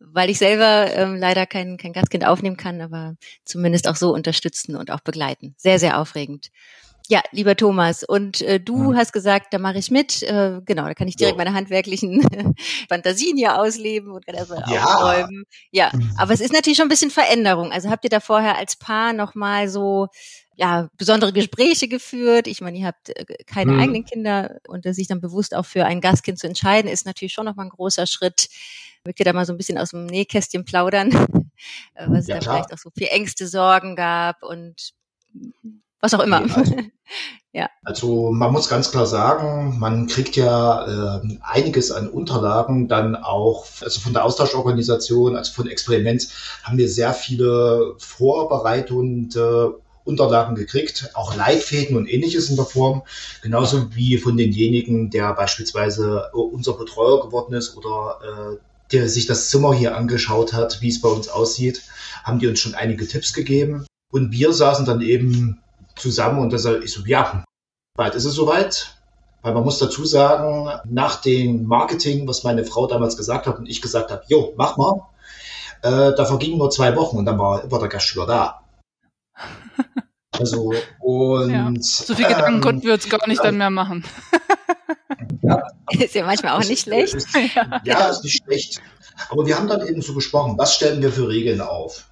weil 0.00 0.30
ich 0.30 0.38
selber 0.38 0.92
ähm, 0.92 1.16
leider 1.16 1.46
kein, 1.46 1.76
kein 1.76 1.92
Gastkind 1.92 2.26
aufnehmen 2.26 2.56
kann, 2.56 2.80
aber 2.80 3.14
zumindest 3.44 3.86
auch 3.86 3.94
so 3.94 4.12
unterstützen 4.12 4.74
und 4.74 4.90
auch 4.90 5.00
begleiten. 5.00 5.54
Sehr, 5.56 5.78
sehr 5.78 6.00
aufregend. 6.00 6.50
Ja, 7.08 7.22
lieber 7.32 7.56
Thomas, 7.56 8.04
und 8.04 8.40
äh, 8.42 8.60
du 8.60 8.92
ja. 8.92 8.98
hast 8.98 9.12
gesagt, 9.12 9.52
da 9.52 9.58
mache 9.58 9.78
ich 9.78 9.90
mit. 9.90 10.22
Äh, 10.22 10.60
genau, 10.64 10.84
da 10.84 10.94
kann 10.94 11.08
ich 11.08 11.16
direkt 11.16 11.38
ja. 11.38 11.44
meine 11.44 11.56
handwerklichen 11.56 12.22
Fantasien 12.88 13.36
hier 13.36 13.58
ausleben 13.58 14.12
und 14.12 14.24
kann 14.24 14.36
das 14.36 14.48
ja. 14.48 14.84
aufräumen. 14.84 15.44
Ja, 15.70 15.90
mhm. 15.92 16.14
aber 16.16 16.32
es 16.32 16.40
ist 16.40 16.52
natürlich 16.52 16.76
schon 16.76 16.86
ein 16.86 16.90
bisschen 16.90 17.10
Veränderung. 17.10 17.72
Also 17.72 17.90
habt 17.90 18.04
ihr 18.04 18.10
da 18.10 18.20
vorher 18.20 18.56
als 18.56 18.76
Paar 18.76 19.12
nochmal 19.12 19.68
so 19.68 20.08
ja, 20.54 20.88
besondere 20.96 21.32
Gespräche 21.32 21.88
geführt. 21.88 22.46
Ich 22.46 22.60
meine, 22.60 22.78
ihr 22.78 22.86
habt 22.86 23.08
äh, 23.08 23.24
keine 23.46 23.72
mhm. 23.72 23.80
eigenen 23.80 24.04
Kinder 24.04 24.58
und 24.68 24.84
sich 24.94 25.08
dann 25.08 25.20
bewusst 25.20 25.54
auch 25.54 25.66
für 25.66 25.84
ein 25.84 26.00
Gastkind 26.00 26.38
zu 26.38 26.46
entscheiden, 26.46 26.90
ist 26.90 27.06
natürlich 27.06 27.32
schon 27.32 27.46
nochmal 27.46 27.66
ein 27.66 27.70
großer 27.70 28.06
Schritt. 28.06 28.48
Mögt 29.04 29.18
ihr 29.18 29.24
da 29.24 29.32
mal 29.32 29.46
so 29.46 29.52
ein 29.52 29.56
bisschen 29.56 29.78
aus 29.78 29.90
dem 29.90 30.06
Nähkästchen 30.06 30.64
plaudern, 30.64 31.10
äh, 31.94 32.06
was 32.06 32.28
ja, 32.28 32.36
es 32.36 32.44
da 32.44 32.52
vielleicht 32.52 32.72
auch 32.72 32.78
so 32.78 32.90
viel 32.96 33.08
Ängste, 33.08 33.48
Sorgen 33.48 33.96
gab 33.96 34.42
und 34.42 34.92
was 36.02 36.12
auch 36.12 36.20
immer. 36.20 36.42
Also, 36.54 36.76
ja. 37.52 37.70
Also 37.84 38.30
man 38.32 38.52
muss 38.52 38.68
ganz 38.68 38.90
klar 38.90 39.06
sagen, 39.06 39.78
man 39.78 40.08
kriegt 40.08 40.36
ja 40.36 41.20
äh, 41.20 41.38
einiges 41.42 41.90
an 41.90 42.08
Unterlagen 42.08 42.88
dann 42.88 43.16
auch, 43.16 43.66
also 43.80 44.00
von 44.00 44.12
der 44.12 44.24
Austauschorganisation, 44.24 45.36
also 45.36 45.52
von 45.52 45.68
Experiment, 45.68 46.28
haben 46.64 46.76
wir 46.76 46.88
sehr 46.88 47.14
viele 47.14 47.94
vorbereitende 47.98 49.78
Unterlagen 50.04 50.56
gekriegt, 50.56 51.10
auch 51.14 51.36
Leitfäden 51.36 51.96
und 51.96 52.08
ähnliches 52.08 52.50
in 52.50 52.56
der 52.56 52.64
Form, 52.64 53.02
genauso 53.40 53.94
wie 53.94 54.18
von 54.18 54.36
denjenigen, 54.36 55.10
der 55.10 55.32
beispielsweise 55.34 56.30
unser 56.32 56.72
Betreuer 56.72 57.22
geworden 57.22 57.54
ist 57.54 57.76
oder 57.76 58.18
äh, 58.22 58.56
der 58.92 59.08
sich 59.08 59.26
das 59.26 59.48
Zimmer 59.48 59.72
hier 59.72 59.96
angeschaut 59.96 60.52
hat, 60.52 60.80
wie 60.82 60.88
es 60.88 61.00
bei 61.00 61.08
uns 61.08 61.28
aussieht, 61.28 61.82
haben 62.24 62.40
die 62.40 62.48
uns 62.48 62.58
schon 62.58 62.74
einige 62.74 63.06
Tipps 63.06 63.32
gegeben. 63.32 63.86
Und 64.10 64.32
wir 64.32 64.52
saßen 64.52 64.84
dann 64.84 65.00
eben 65.00 65.61
zusammen 65.96 66.40
und 66.40 66.52
deshalb 66.52 66.82
ich 66.82 66.92
so, 66.92 67.02
ja, 67.06 67.44
bald 67.96 68.14
ist 68.14 68.24
es 68.24 68.34
soweit. 68.34 68.96
Weil 69.42 69.54
man 69.54 69.64
muss 69.64 69.78
dazu 69.78 70.04
sagen, 70.04 70.70
nach 70.84 71.20
dem 71.20 71.64
Marketing, 71.64 72.28
was 72.28 72.44
meine 72.44 72.64
Frau 72.64 72.86
damals 72.86 73.16
gesagt 73.16 73.48
hat 73.48 73.58
und 73.58 73.68
ich 73.68 73.82
gesagt 73.82 74.12
habe, 74.12 74.22
jo, 74.28 74.54
mach 74.56 74.76
mal, 74.76 75.08
äh, 75.82 76.14
da 76.14 76.24
vergingen 76.24 76.58
nur 76.58 76.70
zwei 76.70 76.94
Wochen 76.94 77.16
und 77.18 77.26
dann 77.26 77.40
war, 77.40 77.68
war 77.68 77.80
der 77.80 77.88
Gastschüler 77.88 78.26
da. 78.26 78.62
Also, 80.30 80.72
und. 81.00 81.50
Ja. 81.50 81.72
So 81.80 82.14
viel 82.14 82.26
Gedanken 82.26 82.54
ähm, 82.54 82.60
konnten 82.60 82.82
wir 82.86 82.94
uns 82.94 83.08
gar 83.08 83.26
nicht 83.26 83.38
ja, 83.38 83.44
dann 83.44 83.58
mehr 83.58 83.70
machen. 83.70 84.04
Ja, 85.44 85.60
ist 85.90 86.14
ja 86.14 86.24
manchmal 86.24 86.52
auch 86.52 86.64
nicht 86.64 86.82
schlecht. 86.82 87.14
Ist, 87.14 87.28
ja, 87.84 88.08
ist 88.08 88.22
nicht 88.22 88.44
schlecht. 88.44 88.80
Aber 89.28 89.44
wir 89.44 89.56
haben 89.56 89.66
dann 89.66 89.84
eben 89.86 90.00
so 90.00 90.14
gesprochen, 90.14 90.56
was 90.56 90.74
stellen 90.74 91.02
wir 91.02 91.10
für 91.10 91.28
Regeln 91.28 91.60
auf? 91.60 92.11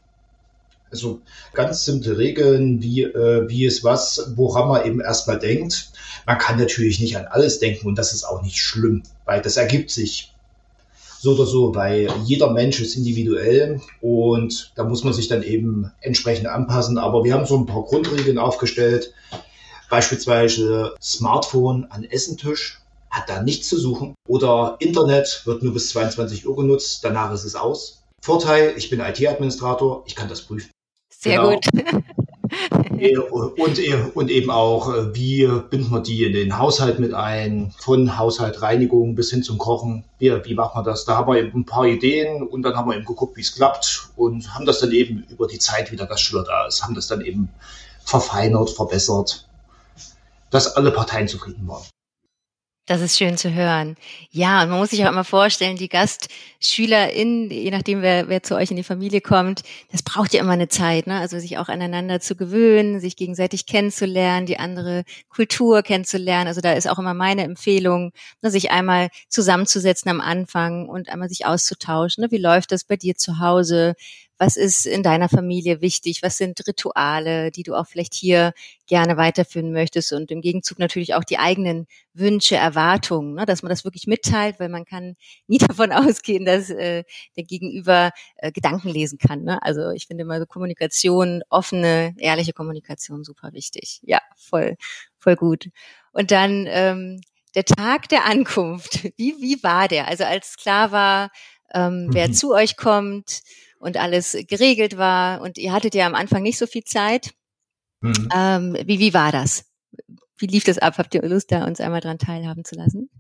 Also 0.91 1.21
ganz 1.53 1.85
simple 1.85 2.19
Regeln, 2.19 2.83
wie, 2.83 3.03
äh, 3.03 3.49
wie 3.49 3.65
es 3.65 3.85
was, 3.85 4.33
woran 4.35 4.69
man 4.69 4.85
eben 4.85 5.01
erstmal 5.01 5.39
denkt. 5.39 5.93
Man 6.27 6.39
kann 6.39 6.59
natürlich 6.59 7.01
nicht 7.01 7.17
an 7.17 7.27
alles 7.27 7.59
denken 7.61 7.87
und 7.87 7.97
das 7.97 8.13
ist 8.13 8.25
auch 8.25 8.43
nicht 8.43 8.59
schlimm, 8.59 9.03
weil 9.25 9.41
das 9.41 9.57
ergibt 9.57 9.91
sich 9.91 10.33
so 11.21 11.35
oder 11.35 11.45
so, 11.45 11.75
weil 11.75 12.09
jeder 12.25 12.51
Mensch 12.51 12.81
ist 12.81 12.97
individuell 12.97 13.81
und 14.01 14.73
da 14.75 14.85
muss 14.85 15.05
man 15.05 15.13
sich 15.13 15.29
dann 15.29 15.43
eben 15.43 15.93
entsprechend 16.01 16.47
anpassen. 16.47 16.97
Aber 16.97 17.25
wir 17.25 17.35
haben 17.35 17.45
so 17.45 17.59
ein 17.59 17.67
paar 17.67 17.83
Grundregeln 17.83 18.39
aufgestellt. 18.39 19.13
Beispielsweise 19.91 20.95
Smartphone 21.01 21.87
an 21.91 22.05
Essentisch 22.05 22.81
hat 23.11 23.29
da 23.29 23.43
nichts 23.43 23.69
zu 23.69 23.79
suchen. 23.79 24.15
Oder 24.27 24.77
Internet 24.79 25.43
wird 25.45 25.63
nur 25.63 25.75
bis 25.75 25.91
22 25.91 26.47
Uhr 26.47 26.57
genutzt, 26.57 27.01
danach 27.03 27.33
ist 27.35 27.45
es 27.45 27.55
aus. 27.55 28.03
Vorteil, 28.23 28.75
ich 28.77 28.89
bin 28.89 29.01
IT-Administrator, 29.01 30.05
ich 30.07 30.15
kann 30.15 30.29
das 30.29 30.43
prüfen. 30.43 30.71
Sehr 31.21 31.39
genau. 31.39 31.53
gut. 31.53 31.67
und, 33.59 34.17
und 34.17 34.31
eben 34.31 34.51
auch, 34.51 34.93
äh, 34.93 35.15
wie 35.15 35.47
bindet 35.47 35.91
man 35.91 36.03
die 36.03 36.25
in 36.25 36.33
den 36.33 36.59
Haushalt 36.59 36.99
mit 36.99 37.13
ein, 37.13 37.75
von 37.79 38.19
Haushaltreinigung 38.19 39.15
bis 39.15 39.31
hin 39.31 39.43
zum 39.43 39.59
Kochen. 39.59 40.05
Wie, 40.19 40.33
wie 40.45 40.55
macht 40.55 40.75
man 40.75 40.85
das? 40.85 41.05
Da 41.05 41.17
haben 41.17 41.31
wir 41.31 41.39
eben 41.39 41.61
ein 41.61 41.67
paar 41.67 41.85
Ideen 41.85 42.43
und 42.43 42.63
dann 42.63 42.75
haben 42.75 42.89
wir 42.89 42.97
eben 42.97 43.05
geguckt, 43.05 43.37
wie 43.37 43.43
es 43.43 43.55
klappt 43.55 44.09
und 44.17 44.55
haben 44.55 44.65
das 44.65 44.81
dann 44.81 44.93
eben 44.93 45.25
über 45.29 45.47
die 45.47 45.59
Zeit, 45.59 45.93
wie 45.93 45.97
der 45.97 46.07
Gastschüler 46.07 46.43
da 46.43 46.67
ist, 46.67 46.83
haben 46.83 46.95
das 46.95 47.07
dann 47.07 47.21
eben 47.21 47.51
verfeinert, 48.03 48.71
verbessert, 48.71 49.47
dass 50.49 50.75
alle 50.75 50.91
Parteien 50.91 51.29
zufrieden 51.29 51.69
waren. 51.69 51.85
Das 52.91 53.03
ist 53.03 53.17
schön 53.17 53.37
zu 53.37 53.55
hören. 53.55 53.95
Ja, 54.33 54.65
und 54.65 54.71
man 54.71 54.81
muss 54.81 54.91
sich 54.91 55.05
auch 55.05 55.11
immer 55.13 55.23
vorstellen, 55.23 55.77
die 55.77 55.89
GastschülerInnen, 55.89 57.49
je 57.49 57.71
nachdem, 57.71 58.03
wer, 58.03 58.29
wer 58.29 58.43
zu 58.43 58.57
euch 58.57 58.73
in 58.73 58.77
die 58.77 58.83
Familie 58.83 59.21
kommt, 59.21 59.63
das 59.93 60.03
braucht 60.03 60.35
ja 60.35 60.41
immer 60.41 60.55
eine 60.55 60.67
Zeit, 60.67 61.07
ne? 61.07 61.21
Also 61.21 61.39
sich 61.39 61.57
auch 61.59 61.69
aneinander 61.69 62.19
zu 62.19 62.35
gewöhnen, 62.35 62.99
sich 62.99 63.15
gegenseitig 63.15 63.67
kennenzulernen, 63.67 64.47
die 64.47 64.59
andere 64.59 65.05
Kultur 65.29 65.85
kennenzulernen. 65.85 66.49
Also 66.49 66.61
da 66.61 66.73
ist 66.73 66.91
auch 66.91 66.99
immer 66.99 67.15
meine 67.15 67.45
Empfehlung, 67.45 68.11
ne, 68.43 68.51
sich 68.51 68.73
einmal 68.73 69.11
zusammenzusetzen 69.29 70.11
am 70.11 70.21
Anfang 70.21 70.89
und 70.89 71.11
einmal 71.11 71.29
sich 71.29 71.47
auszutauschen. 71.47 72.23
Ne? 72.25 72.33
Wie 72.33 72.39
läuft 72.39 72.73
das 72.73 72.83
bei 72.83 72.97
dir 72.97 73.15
zu 73.15 73.39
Hause? 73.39 73.95
Was 74.41 74.57
ist 74.57 74.87
in 74.87 75.03
deiner 75.03 75.29
Familie 75.29 75.83
wichtig? 75.83 76.23
Was 76.23 76.39
sind 76.39 76.67
Rituale, 76.67 77.51
die 77.51 77.63
du 77.63 77.75
auch 77.75 77.87
vielleicht 77.87 78.15
hier 78.15 78.55
gerne 78.87 79.19
weiterführen 79.19 79.71
möchtest? 79.71 80.15
Und 80.15 80.31
im 80.31 80.41
Gegenzug 80.41 80.79
natürlich 80.79 81.15
auch 81.15 81.25
die 81.25 81.39
eigenen 81.39 81.87
Wünsche, 82.15 82.57
Erwartungen, 82.57 83.35
ne? 83.35 83.45
dass 83.45 83.63
man 83.63 83.69
das 83.69 83.85
wirklich 83.85 84.07
mitteilt, 84.07 84.59
weil 84.59 84.71
man 84.71 84.87
kann 84.87 85.17
nie 85.47 85.59
davon 85.59 85.93
ausgehen, 85.93 86.47
dass 86.47 86.71
äh, 86.71 87.05
der 87.37 87.45
Gegenüber 87.45 88.13
äh, 88.37 88.51
Gedanken 88.51 88.89
lesen 88.89 89.19
kann. 89.19 89.43
Ne? 89.43 89.63
Also 89.63 89.91
ich 89.91 90.07
finde 90.07 90.23
immer 90.23 90.41
so 90.41 90.47
Kommunikation, 90.47 91.43
offene, 91.51 92.15
ehrliche 92.17 92.55
Kommunikation 92.55 93.25
super 93.25 93.53
wichtig. 93.53 94.01
Ja, 94.05 94.23
voll, 94.37 94.77
voll 95.19 95.37
gut. 95.37 95.69
Und 96.13 96.31
dann 96.31 96.65
ähm, 96.67 97.21
der 97.55 97.67
Tag 97.67 98.09
der 98.09 98.25
Ankunft. 98.25 99.05
Wie, 99.19 99.37
wie 99.39 99.63
war 99.63 99.87
der? 99.87 100.09
Also 100.09 100.25
als 100.25 100.57
klar 100.57 100.93
war, 100.93 101.31
ähm, 101.75 102.09
wer 102.11 102.29
mhm. 102.29 102.33
zu 102.33 102.55
euch 102.55 102.79
kommt, 102.79 103.43
und 103.81 103.97
alles 103.97 104.37
geregelt 104.47 104.97
war. 104.97 105.41
Und 105.41 105.59
ihr 105.59 105.73
hattet 105.73 105.95
ja 105.95 106.07
am 106.07 106.15
Anfang 106.15 106.43
nicht 106.43 106.59
so 106.59 106.67
viel 106.67 106.85
Zeit. 106.85 107.33
Mhm. 108.01 108.29
Ähm, 108.35 108.77
wie, 108.85 109.01
wie 109.01 109.15
war 109.15 109.33
das? 109.33 109.65
Wie 110.39 110.47
lief 110.47 110.65
das 110.65 110.79
ab? 110.79 110.99
Habt 110.99 111.15
ihr 111.15 111.23
Lust, 111.23 111.51
da 111.51 111.65
uns 111.65 111.81
einmal 111.81 112.01
dran 112.01 112.19
teilhaben 112.19 112.65
zu 112.65 112.77
lassen? 112.77 113.11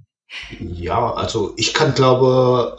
Ja, 0.58 1.12
also 1.12 1.54
ich 1.56 1.74
kann 1.74 1.94
glaube 1.94 2.78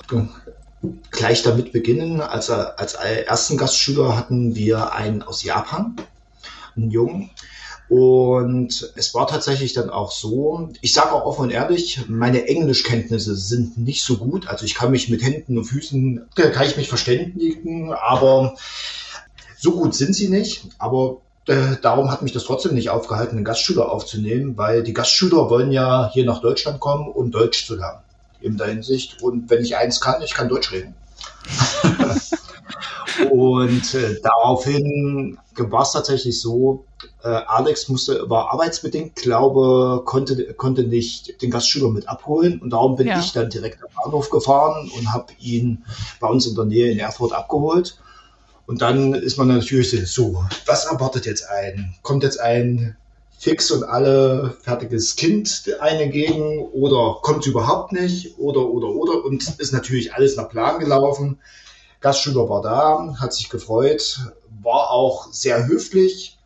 gleich 1.11 1.43
damit 1.43 1.73
beginnen. 1.73 2.21
Als, 2.21 2.49
als 2.49 2.93
ersten 2.93 3.57
Gastschüler 3.57 4.15
hatten 4.15 4.55
wir 4.55 4.93
einen 4.93 5.21
aus 5.21 5.43
Japan, 5.43 5.95
einen 6.75 6.91
Jungen. 6.91 7.31
Und 7.91 8.93
es 8.95 9.13
war 9.13 9.27
tatsächlich 9.27 9.73
dann 9.73 9.89
auch 9.89 10.13
so, 10.13 10.69
ich 10.79 10.93
sage 10.93 11.11
auch 11.11 11.25
offen 11.25 11.41
und 11.41 11.49
ehrlich, 11.49 11.99
meine 12.07 12.47
Englischkenntnisse 12.47 13.35
sind 13.35 13.77
nicht 13.77 14.05
so 14.05 14.15
gut. 14.15 14.47
Also 14.47 14.63
ich 14.63 14.75
kann 14.75 14.91
mich 14.91 15.09
mit 15.09 15.21
Händen 15.21 15.57
und 15.57 15.65
Füßen, 15.65 16.25
kann 16.33 16.65
ich 16.65 16.77
mich 16.77 16.87
verständigen, 16.87 17.91
aber 17.91 18.55
so 19.57 19.73
gut 19.73 19.93
sind 19.93 20.15
sie 20.15 20.29
nicht. 20.29 20.69
Aber 20.77 21.17
äh, 21.47 21.75
darum 21.81 22.09
hat 22.09 22.21
mich 22.21 22.31
das 22.31 22.45
trotzdem 22.45 22.75
nicht 22.75 22.91
aufgehalten, 22.91 23.35
einen 23.35 23.43
Gastschüler 23.43 23.91
aufzunehmen, 23.91 24.55
weil 24.55 24.83
die 24.83 24.93
Gastschüler 24.93 25.49
wollen 25.49 25.73
ja 25.73 26.09
hier 26.13 26.23
nach 26.23 26.39
Deutschland 26.39 26.79
kommen, 26.79 27.09
um 27.09 27.29
Deutsch 27.29 27.67
zu 27.67 27.75
lernen. 27.75 27.99
In 28.39 28.55
der 28.55 28.67
Hinsicht. 28.67 29.21
Und 29.21 29.49
wenn 29.49 29.65
ich 29.65 29.75
eins 29.75 29.99
kann, 29.99 30.21
ich 30.21 30.33
kann 30.33 30.47
Deutsch 30.47 30.71
reden. 30.71 30.95
und 33.31 33.93
äh, 33.93 34.19
daraufhin 34.21 35.37
war 35.55 35.81
es 35.81 35.91
tatsächlich 35.91 36.39
so, 36.39 36.85
äh, 37.23 37.27
Alex 37.27 37.89
musste, 37.89 38.29
war 38.29 38.51
arbeitsbedingt, 38.51 39.15
glaube, 39.15 40.03
konnte, 40.05 40.53
konnte 40.53 40.83
nicht 40.83 41.41
den 41.41 41.51
Gastschüler 41.51 41.89
mit 41.89 42.07
abholen 42.07 42.59
und 42.59 42.71
darum 42.71 42.95
bin 42.95 43.07
ja. 43.07 43.19
ich 43.19 43.33
dann 43.33 43.49
direkt 43.49 43.83
am 43.83 43.89
Bahnhof 44.03 44.29
gefahren 44.29 44.89
und 44.97 45.13
habe 45.13 45.33
ihn 45.39 45.83
bei 46.19 46.27
uns 46.27 46.47
in 46.47 46.55
der 46.55 46.65
Nähe 46.65 46.91
in 46.91 46.99
Erfurt 46.99 47.33
abgeholt. 47.33 47.97
Und 48.65 48.81
dann 48.81 49.13
ist 49.13 49.37
man 49.37 49.49
natürlich 49.49 50.09
so, 50.09 50.45
was 50.65 50.85
erwartet 50.85 51.25
jetzt 51.25 51.49
ein? 51.49 51.93
Kommt 52.03 52.23
jetzt 52.23 52.39
ein 52.39 52.95
fix 53.37 53.71
und 53.71 53.83
alle 53.83 54.55
fertiges 54.61 55.15
Kind 55.15 55.75
eine 55.79 56.09
gegen 56.09 56.59
oder 56.59 57.17
kommt 57.21 57.45
überhaupt 57.47 57.91
nicht 57.91 58.37
oder 58.37 58.67
oder 58.67 58.87
oder 58.89 59.25
und 59.25 59.43
ist 59.57 59.73
natürlich 59.73 60.13
alles 60.13 60.37
nach 60.37 60.47
Plan 60.47 60.79
gelaufen. 60.79 61.39
Gastschüler 62.01 62.49
war 62.49 62.61
da, 62.61 63.15
hat 63.19 63.33
sich 63.33 63.49
gefreut, 63.49 64.19
war 64.61 64.91
auch 64.91 65.31
sehr 65.31 65.67
höflich, 65.67 66.37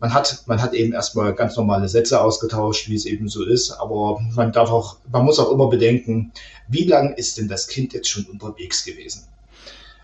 man 0.00 0.14
hat, 0.14 0.44
man 0.46 0.62
hat 0.62 0.72
eben 0.72 0.92
erstmal 0.92 1.34
ganz 1.34 1.56
normale 1.56 1.88
Sätze 1.88 2.22
ausgetauscht, 2.22 2.88
wie 2.88 2.94
es 2.94 3.04
eben 3.04 3.28
so 3.28 3.44
ist, 3.44 3.70
aber 3.72 4.18
man 4.34 4.50
darf 4.50 4.70
auch, 4.70 4.96
man 5.12 5.24
muss 5.24 5.38
auch 5.38 5.52
immer 5.52 5.68
bedenken, 5.68 6.32
wie 6.68 6.84
lang 6.84 7.14
ist 7.14 7.36
denn 7.36 7.48
das 7.48 7.68
Kind 7.68 7.92
jetzt 7.92 8.08
schon 8.08 8.24
unterwegs 8.24 8.84
gewesen? 8.84 9.26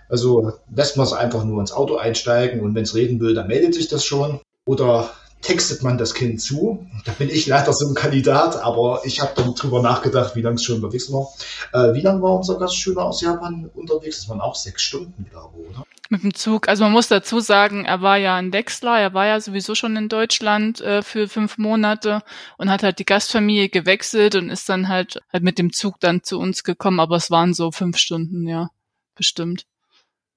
Also 0.09 0.53
lässt 0.75 0.97
man 0.97 1.07
es 1.07 1.13
einfach 1.13 1.45
nur 1.45 1.61
ins 1.61 1.73
Auto 1.73 1.97
einsteigen 1.97 2.61
und 2.61 2.75
wenn 2.75 2.85
es 2.85 2.95
reden 2.95 3.19
will, 3.21 3.35
dann 3.35 3.49
meldet 3.49 3.75
sich 3.75 3.89
das 3.89 4.05
schon. 4.05 4.41
Oder 4.67 5.11
textet 5.43 5.83
man 5.83 5.99
das 5.99 6.15
Kind 6.15 6.41
zu. 6.41 6.87
Da 7.05 7.13
bin 7.13 7.29
ich 7.29 7.47
leider 7.47 7.73
so 7.73 7.89
ein 7.89 7.95
Kandidat, 7.95 8.57
aber 8.57 9.03
ich 9.05 9.21
habe 9.21 9.33
dann 9.37 9.55
drüber 9.55 9.81
nachgedacht, 9.81 10.35
wie 10.35 10.43
lange 10.43 10.57
es 10.57 10.65
schon 10.65 10.77
unterwegs 10.77 11.13
war. 11.13 11.29
Äh, 11.73 11.95
wie 11.95 12.01
lange 12.01 12.21
war 12.23 12.35
unser 12.35 12.59
Gastschüler 12.59 13.05
aus 13.05 13.21
Japan 13.21 13.71
unterwegs? 13.75 14.19
Das 14.19 14.29
waren 14.29 14.41
auch 14.41 14.55
sechs 14.55 14.83
Stunden, 14.83 15.27
glaube 15.31 15.59
ich, 15.61 15.71
oder? 15.71 15.85
Mit 16.09 16.23
dem 16.23 16.35
Zug. 16.35 16.69
Also 16.69 16.85
man 16.85 16.93
muss 16.93 17.09
dazu 17.09 17.41
sagen, 17.41 17.85
er 17.85 18.01
war 18.01 18.17
ja 18.17 18.37
ein 18.37 18.53
Wechsler, 18.53 18.99
er 18.99 19.13
war 19.13 19.27
ja 19.27 19.41
sowieso 19.41 19.75
schon 19.75 19.97
in 19.97 20.09
Deutschland 20.09 20.81
äh, 20.81 21.03
für 21.03 21.29
fünf 21.29 21.59
Monate 21.59 22.23
und 22.59 22.71
hat 22.71 22.83
halt 22.83 22.99
die 22.99 23.05
Gastfamilie 23.05 23.69
gewechselt 23.69 24.37
und 24.37 24.51
ist 24.51 24.69
dann 24.69 24.89
halt 24.89 25.21
halt 25.33 25.43
mit 25.43 25.59
dem 25.59 25.73
Zug 25.73 25.99
dann 26.01 26.23
zu 26.23 26.39
uns 26.39 26.63
gekommen, 26.63 27.01
aber 27.01 27.17
es 27.17 27.31
waren 27.31 27.55
so 27.55 27.73
fünf 27.73 27.99
Stunden, 27.99 28.47
ja, 28.47 28.71
bestimmt. 29.15 29.67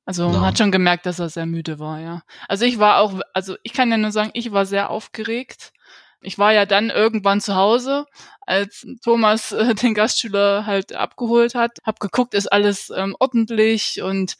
Also 0.09 0.27
man 0.27 0.41
hat 0.41 0.57
schon 0.57 0.71
gemerkt, 0.71 1.05
dass 1.05 1.19
er 1.19 1.29
sehr 1.29 1.45
müde 1.45 1.77
war, 1.77 1.99
ja. 1.99 2.23
Also 2.47 2.65
ich 2.65 2.79
war 2.79 2.97
auch, 2.97 3.21
also 3.35 3.57
ich 3.61 3.73
kann 3.73 3.91
ja 3.91 3.97
nur 3.97 4.11
sagen, 4.11 4.31
ich 4.33 4.51
war 4.51 4.65
sehr 4.65 4.89
aufgeregt. 4.89 5.71
Ich 6.19 6.39
war 6.39 6.51
ja 6.51 6.65
dann 6.65 6.89
irgendwann 6.89 7.41
zu 7.41 7.53
Hause, 7.53 8.07
als 8.41 8.87
Thomas 9.03 9.51
äh, 9.51 9.75
den 9.83 9.93
Gastschüler 9.93 10.65
halt 10.65 10.95
abgeholt 10.95 11.53
hat. 11.53 11.77
Hab 11.85 11.99
geguckt, 11.99 12.33
ist 12.33 12.51
alles 12.51 12.89
ähm, 12.89 13.15
ordentlich 13.19 14.01
und 14.01 14.37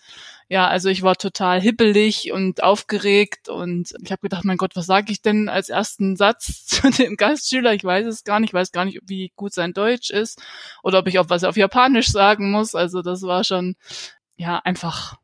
ja, 0.48 0.68
also 0.68 0.90
ich 0.90 1.04
war 1.04 1.16
total 1.16 1.62
hippelig 1.62 2.32
und 2.32 2.64
aufgeregt 2.64 3.48
und 3.48 3.94
ich 4.02 4.12
habe 4.12 4.22
gedacht, 4.22 4.46
mein 4.46 4.58
Gott, 4.58 4.76
was 4.76 4.88
sage 4.88 5.12
ich 5.12 5.22
denn 5.22 5.50
als 5.50 5.70
ersten 5.70 6.16
Satz 6.16 6.66
zu 6.66 6.90
dem 6.90 7.16
Gastschüler? 7.16 7.76
Ich 7.76 7.84
weiß 7.84 8.08
es 8.08 8.24
gar 8.24 8.40
nicht, 8.40 8.50
ich 8.50 8.54
weiß 8.56 8.72
gar 8.72 8.86
nicht, 8.86 9.02
wie 9.06 9.32
gut 9.36 9.54
sein 9.54 9.74
Deutsch 9.74 10.10
ist 10.10 10.42
oder 10.82 10.98
ob 10.98 11.08
ich 11.08 11.20
auch 11.20 11.30
was 11.30 11.44
auf 11.44 11.58
Japanisch 11.58 12.08
sagen 12.08 12.50
muss. 12.50 12.74
Also 12.74 13.04
das 13.04 13.22
war 13.22 13.44
schon 13.44 13.76
ja 14.36 14.58
einfach 14.58 15.20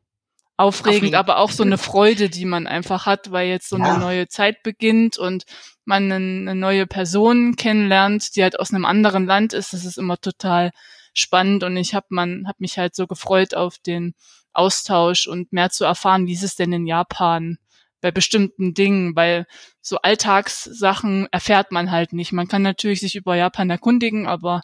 aufregend, 0.56 1.14
aber 1.14 1.38
auch 1.38 1.50
so 1.50 1.62
eine 1.62 1.78
Freude, 1.78 2.30
die 2.30 2.46
man 2.46 2.66
einfach 2.66 3.06
hat, 3.06 3.30
weil 3.30 3.48
jetzt 3.48 3.68
so 3.68 3.76
ja. 3.76 3.84
eine 3.84 3.98
neue 3.98 4.28
Zeit 4.28 4.62
beginnt 4.62 5.18
und 5.18 5.44
man 5.84 6.10
eine 6.10 6.54
neue 6.54 6.86
Person 6.86 7.56
kennenlernt, 7.56 8.34
die 8.36 8.42
halt 8.42 8.58
aus 8.58 8.72
einem 8.72 8.84
anderen 8.84 9.26
Land 9.26 9.52
ist. 9.52 9.72
Das 9.72 9.84
ist 9.84 9.98
immer 9.98 10.18
total 10.18 10.70
spannend 11.12 11.62
und 11.62 11.76
ich 11.76 11.94
habe 11.94 12.06
man 12.10 12.46
hab 12.46 12.60
mich 12.60 12.78
halt 12.78 12.94
so 12.94 13.06
gefreut 13.06 13.54
auf 13.54 13.78
den 13.78 14.14
Austausch 14.52 15.26
und 15.26 15.52
mehr 15.52 15.70
zu 15.70 15.84
erfahren, 15.84 16.26
wie 16.26 16.32
ist 16.32 16.42
es 16.42 16.56
denn 16.56 16.72
in 16.72 16.86
Japan 16.86 17.58
bei 18.00 18.10
bestimmten 18.10 18.74
Dingen, 18.74 19.16
weil 19.16 19.46
so 19.80 19.98
Alltagssachen 19.98 21.28
erfährt 21.32 21.72
man 21.72 21.90
halt 21.90 22.12
nicht. 22.12 22.32
Man 22.32 22.48
kann 22.48 22.62
natürlich 22.62 23.00
sich 23.00 23.16
über 23.16 23.36
Japan 23.36 23.70
erkundigen, 23.70 24.26
aber 24.26 24.62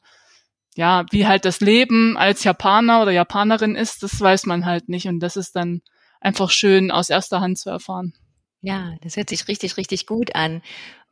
ja, 0.75 1.05
wie 1.11 1.26
halt 1.26 1.45
das 1.45 1.61
Leben 1.61 2.17
als 2.17 2.45
Japaner 2.45 3.02
oder 3.02 3.11
Japanerin 3.11 3.75
ist, 3.75 4.02
das 4.02 4.21
weiß 4.21 4.47
man 4.47 4.64
halt 4.64 4.88
nicht. 4.88 5.07
Und 5.07 5.21
das 5.21 5.37
ist 5.37 5.55
dann 5.55 5.83
einfach 6.21 6.50
schön 6.50 6.91
aus 6.91 7.11
erster 7.11 7.41
Hand 7.41 7.59
zu 7.59 7.71
erfahren. 7.71 8.14
Ja, 8.62 8.95
das 9.02 9.17
hört 9.17 9.29
sich 9.29 9.49
richtig, 9.49 9.76
richtig 9.76 10.07
gut 10.07 10.35
an. 10.35 10.62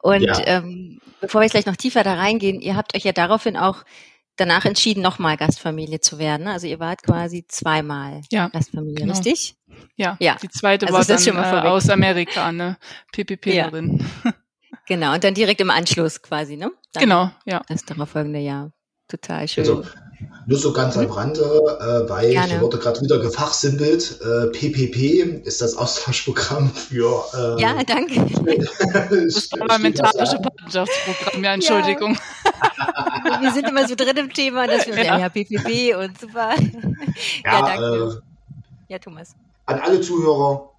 Und 0.03 0.23
ja. 0.23 0.41
ähm, 0.47 1.01
bevor 1.21 1.41
wir 1.41 1.45
jetzt 1.45 1.53
gleich 1.53 1.67
noch 1.67 1.77
tiefer 1.77 2.03
da 2.03 2.15
reingehen, 2.15 2.61
ihr 2.61 2.77
habt 2.77 2.95
euch 2.95 3.05
ja 3.05 3.13
daraufhin 3.13 3.57
auch 3.57 3.85
danach 4.37 4.65
entschieden, 4.65 5.03
nochmal 5.03 5.37
Gastfamilie 5.37 6.01
zu 6.01 6.19
werden. 6.19 6.49
Also 6.49 6.67
ihr 6.67 6.81
wart 6.81 7.03
quasi 7.03 7.45
zweimal 7.47 8.23
ja, 8.31 8.49
Gastfamilie, 8.49 8.95
genau. 8.95 9.13
richtig? 9.13 9.57
Ja, 9.97 10.17
ja. 10.21 10.37
Die 10.43 10.49
zweite 10.49 10.87
also 10.87 10.99
war 10.99 11.05
dann 11.05 11.19
schon 11.19 11.35
mal 11.35 11.67
äh, 11.67 11.69
aus 11.69 11.91
Amerika, 11.91 12.51
ne? 12.51 12.79
PPP-Lerin. 13.13 14.07
Ja. 14.25 14.33
Genau, 14.87 15.15
und 15.15 15.23
dann 15.23 15.35
direkt 15.35 15.61
im 15.61 15.71
Anschluss 15.71 16.21
quasi, 16.21 16.57
ne? 16.57 16.73
Dann 16.93 17.03
genau, 17.03 17.31
ja. 17.45 17.63
Das 17.69 17.85
darauf 17.85 18.11
folgende 18.11 18.41
Jahr. 18.41 18.73
Total 19.11 19.49
schön. 19.49 19.65
Also, 19.65 19.85
nur 20.47 20.59
so 20.59 20.73
ganz 20.73 20.97
am 20.97 21.07
Rande, 21.11 21.43
äh, 21.43 22.09
weil 22.09 22.31
Gerne. 22.31 22.49
hier 22.49 22.61
wurde 22.61 22.79
gerade 22.79 23.01
wieder 23.01 23.19
gefachsimpelt. 23.19 24.21
Äh, 24.21 24.47
PPP 24.49 25.45
ist 25.45 25.61
das 25.61 25.77
Austauschprogramm 25.77 26.71
für. 26.71 27.25
Äh, 27.35 27.61
ja, 27.61 27.83
danke. 27.85 28.15
das 29.11 29.49
parlamentarische 29.49 30.39
Partnerschaftsprogramm, 30.39 31.45
ja, 31.45 31.55
Entschuldigung. 31.55 32.17
Ja. 32.45 33.41
wir 33.41 33.53
sind 33.53 33.69
immer 33.69 33.87
so 33.87 33.95
drin 33.95 34.17
im 34.17 34.33
Thema, 34.33 34.67
dass 34.67 34.87
wir 34.87 35.05
ja, 35.05 35.19
ja 35.19 35.29
PPP 35.29 35.97
und 35.97 36.21
super. 36.21 36.55
Ja, 37.45 37.53
ja 37.53 37.63
danke. 37.63 38.21
Äh, 38.89 38.93
ja, 38.93 38.99
Thomas. 38.99 39.35
An 39.67 39.81
alle 39.81 40.01
Zuhörer, 40.01 40.70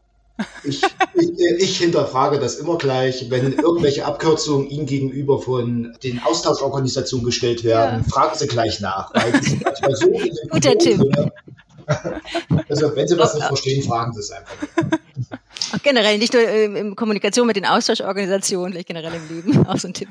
Ich, 0.64 0.82
ich, 1.16 1.40
ich, 1.60 1.78
hinterfrage 1.78 2.40
das 2.40 2.56
immer 2.56 2.78
gleich, 2.78 3.30
wenn 3.30 3.54
irgendwelche 3.54 4.06
Abkürzungen 4.06 4.70
Ihnen 4.70 4.86
gegenüber 4.86 5.42
von 5.42 5.96
den 6.04 6.22
Austauschorganisationen 6.24 7.26
gestellt 7.26 7.64
werden, 7.64 8.04
ja. 8.06 8.12
fragen 8.12 8.38
Sie 8.38 8.48
gleich 8.48 8.80
nach. 8.80 9.12
So 9.94 10.08
Guter 10.50 10.78
Tipp. 10.78 11.02
Also 12.70 12.96
wenn 12.96 13.08
Sie 13.08 13.18
was 13.18 13.36
nicht 13.36 13.46
verstehen, 13.46 13.84
fragen 13.84 14.14
Sie 14.14 14.20
es 14.20 14.32
einfach. 14.32 14.56
Auch 15.74 15.82
generell, 15.84 16.18
nicht 16.18 16.34
nur 16.34 16.44
ähm, 16.44 16.76
in 16.76 16.96
Kommunikation 16.96 17.48
mit 17.48 17.56
den 17.56 17.66
Austauschorganisationen, 17.66 18.74
vielleicht 18.74 18.88
generell 18.88 19.14
im 19.14 19.28
Leben, 19.28 19.66
auch 19.68 19.78
so 19.78 19.88
ein 19.88 19.94
Tipp. 19.94 20.10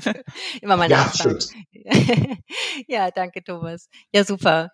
Immer 0.60 0.76
mal 0.76 0.90
Ja, 0.90 1.10
stimmt. 1.14 1.48
ja, 2.86 3.10
danke, 3.10 3.42
Thomas. 3.42 3.88
Ja, 4.12 4.24
super. 4.24 4.70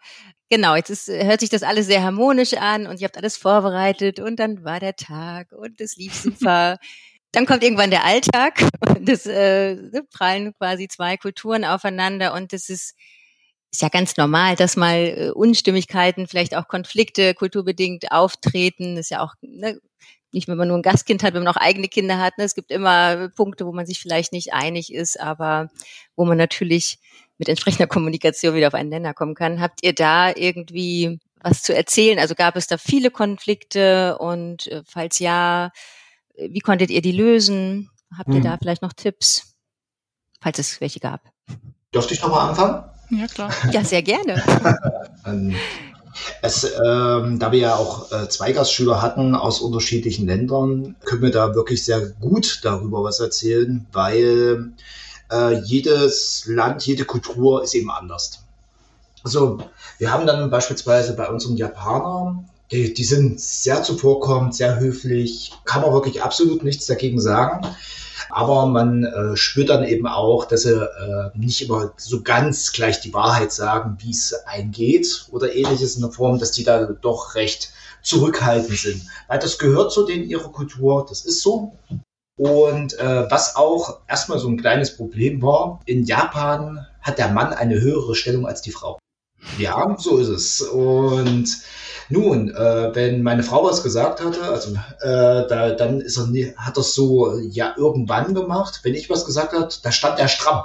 Genau, 0.49 0.77
jetzt 0.77 0.91
ist, 0.91 1.09
hört 1.09 1.41
sich 1.41 1.51
das 1.51 1.65
alles 1.65 1.87
sehr 1.87 2.05
harmonisch 2.05 2.55
an 2.55 2.87
und 2.87 3.01
ihr 3.01 3.07
habt 3.07 3.17
alles 3.17 3.37
vorbereitet 3.37 4.21
und 4.21 4.37
dann 4.37 4.65
war 4.65 4.79
der 4.79 4.95
Tag 4.95 5.51
und 5.53 5.81
es 5.81 5.97
lief 5.97 6.15
super. 6.15 6.79
dann 7.33 7.47
kommt 7.47 7.65
irgendwann 7.65 7.91
der 7.91 8.05
Alltag 8.05 8.63
und 8.89 9.09
es 9.09 9.27
äh, 9.27 9.77
prallen 10.13 10.55
quasi 10.55 10.89
zwei 10.89 11.17
Kulturen 11.17 11.65
aufeinander 11.65 12.33
und 12.33 12.53
das 12.53 12.69
ist 12.69 12.95
ist 13.73 13.83
ja 13.83 13.89
ganz 13.89 14.17
normal, 14.17 14.57
dass 14.57 14.77
mal 14.77 14.97
äh, 14.97 15.31
Unstimmigkeiten, 15.31 16.29
vielleicht 16.29 16.57
auch 16.57 16.69
Konflikte 16.69 17.35
kulturbedingt 17.35 18.11
auftreten. 18.11 18.97
Das 18.97 19.07
ist 19.07 19.11
ja 19.11 19.21
auch 19.21 19.35
ne, 19.43 19.79
nicht, 20.33 20.49
wenn 20.49 20.57
man 20.57 20.69
nur 20.69 20.79
ein 20.79 20.83
Gastkind 20.83 21.23
hat, 21.23 21.35
wenn 21.35 21.43
man 21.43 21.55
auch 21.55 21.61
eigene 21.61 21.89
Kinder 21.89 22.19
hat. 22.19 22.39
Ne? 22.39 22.45
Es 22.45 22.55
gibt 22.55 22.71
immer 22.71 23.29
Punkte, 23.31 23.67
wo 23.67 23.73
man 23.73 23.87
sich 23.87 24.01
vielleicht 24.01 24.33
nicht 24.33 24.53
einig 24.55 24.93
ist, 24.93 25.21
aber 25.21 25.69
wo 26.15 26.25
man 26.25 26.39
natürlich 26.39 26.99
mit 27.39 27.49
entsprechender 27.49 27.87
Kommunikation 27.87 28.55
wieder 28.55 28.69
auf 28.69 28.75
einen 28.75 28.89
Nenner 28.89 29.15
kommen 29.15 29.35
kann. 29.35 29.61
Habt 29.61 29.83
ihr 29.83 29.95
da 29.95 30.31
irgendwie 30.35 31.21
was 31.41 31.63
zu 31.63 31.75
erzählen? 31.75 32.19
Also 32.19 32.35
gab 32.35 32.57
es 32.57 32.67
da 32.67 32.79
viele 32.79 33.11
Konflikte 33.11 34.19
und 34.19 34.67
äh, 34.69 34.83
falls 34.87 35.19
ja, 35.19 35.71
wie 36.37 36.61
konntet 36.61 36.91
ihr 36.91 37.03
die 37.03 37.13
lösen? 37.13 37.91
Habt 38.17 38.29
ihr 38.29 38.37
hm. 38.37 38.45
da 38.45 38.57
vielleicht 38.59 38.83
noch 38.83 38.93
Tipps, 38.93 39.55
falls 40.41 40.59
es 40.59 40.81
welche 40.81 41.01
gab? 41.01 41.21
Dürfte 41.95 42.15
ich 42.15 42.23
nochmal 42.23 42.49
anfangen? 42.49 42.85
Ja, 43.11 43.27
klar. 43.27 43.51
Ja, 43.73 43.85
sehr 43.85 44.03
gerne. 44.03 44.43
Ähm, 45.27 45.57
es, 46.41 46.65
ähm, 46.65 47.41
da 47.41 47.51
wir 47.51 47.59
ja 47.59 47.75
auch 47.75 48.13
äh, 48.13 48.29
zwei 48.29 48.53
Gastschüler 48.53 49.03
hatten 49.03 49.35
aus 49.35 49.61
unterschiedlichen 49.61 50.27
Ländern, 50.27 50.95
können 51.05 51.23
wir 51.23 51.33
da 51.33 51.57
wirklich 51.57 51.85
sehr 51.85 52.01
gut 52.01 52.61
darüber 52.63 53.03
was 53.03 53.19
erzählen, 53.19 53.87
weil 53.93 54.73
äh, 55.31 55.59
jedes 55.61 56.45
Land, 56.47 56.87
jede 56.87 57.05
Kultur 57.05 57.63
ist 57.63 57.75
eben 57.75 57.91
anders. 57.91 58.43
Also 59.25 59.59
wir 59.99 60.13
haben 60.13 60.27
dann 60.27 60.51
beispielsweise 60.51 61.15
bei 61.15 61.29
unseren 61.29 61.57
Japanern, 61.57 62.49
die, 62.71 62.95
die 62.95 63.05
sind 63.05 63.41
sehr 63.41 63.83
zuvorkommend, 63.83 64.55
sehr 64.55 64.79
höflich, 64.79 65.53
kann 65.65 65.83
man 65.83 65.93
wirklich 65.93 66.23
absolut 66.23 66.65
nichts 66.65 66.87
dagegen 66.87 67.21
sagen. 67.21 67.67
Aber 68.31 68.67
man 68.67 69.05
äh, 69.05 69.37
spürt 69.37 69.69
dann 69.69 69.85
eben 69.85 70.07
auch, 70.07 70.47
dass 70.47 70.63
sie 70.63 70.75
äh, 70.75 71.31
nicht 71.35 71.63
immer 71.63 71.93
so 71.97 72.23
ganz 72.23 72.73
gleich 72.73 73.01
die 73.01 73.15
Wahrheit 73.15 73.53
sagen, 73.53 73.99
wie 74.01 74.11
es 74.11 74.35
eingeht 74.47 75.27
oder 75.31 75.55
ähnliches 75.55 75.97
in 75.97 76.03
der 76.03 76.11
Form, 76.11 76.39
dass 76.39 76.53
die 76.53 76.65
da 76.65 76.85
doch 76.87 77.35
recht 77.35 77.71
zurückhaltend 78.03 78.79
sind. 78.79 79.03
Weil 79.29 79.39
das 79.39 79.59
gehört 79.59 79.93
zu 79.93 80.05
denen 80.05 80.25
ihrer 80.25 80.51
Kultur, 80.51 81.07
das 81.09 81.25
ist 81.25 81.41
so. 81.41 81.77
Und 82.39 82.99
äh, 82.99 83.31
was 83.31 83.57
auch 83.57 84.01
erstmal 84.09 84.39
so 84.39 84.49
ein 84.49 84.61
kleines 84.61 84.97
Problem 84.97 85.41
war, 85.41 85.81
in 85.87 86.05
Japan 86.05 86.87
hat 87.01 87.19
der 87.19 87.29
Mann 87.29 87.53
eine 87.53 87.81
höhere 87.81 88.15
Stellung 88.15 88.47
als 88.47 88.61
die 88.61 88.73
Frau. 88.73 88.99
Ja, 89.59 89.97
so 89.99 90.19
ist 90.19 90.29
es. 90.29 90.61
Und 90.61 91.49
nun, 92.09 92.51
äh, 92.51 92.95
wenn 92.95 93.23
meine 93.23 93.43
Frau 93.43 93.65
was 93.65 93.83
gesagt 93.83 94.23
hatte, 94.23 94.43
also 94.43 94.73
äh, 95.01 95.49
da, 95.49 95.71
dann 95.71 96.01
ist 96.01 96.19
er, 96.19 96.27
nie, 96.27 96.53
hat 96.57 96.77
er 96.77 96.83
so 96.83 97.39
ja 97.39 97.75
irgendwann 97.77 98.35
gemacht. 98.35 98.81
Wenn 98.83 98.95
ich 98.95 99.09
was 99.09 99.25
gesagt 99.25 99.53
hat, 99.53 99.85
da 99.85 99.91
stand 99.91 100.19
er 100.19 100.29
stramm. 100.29 100.65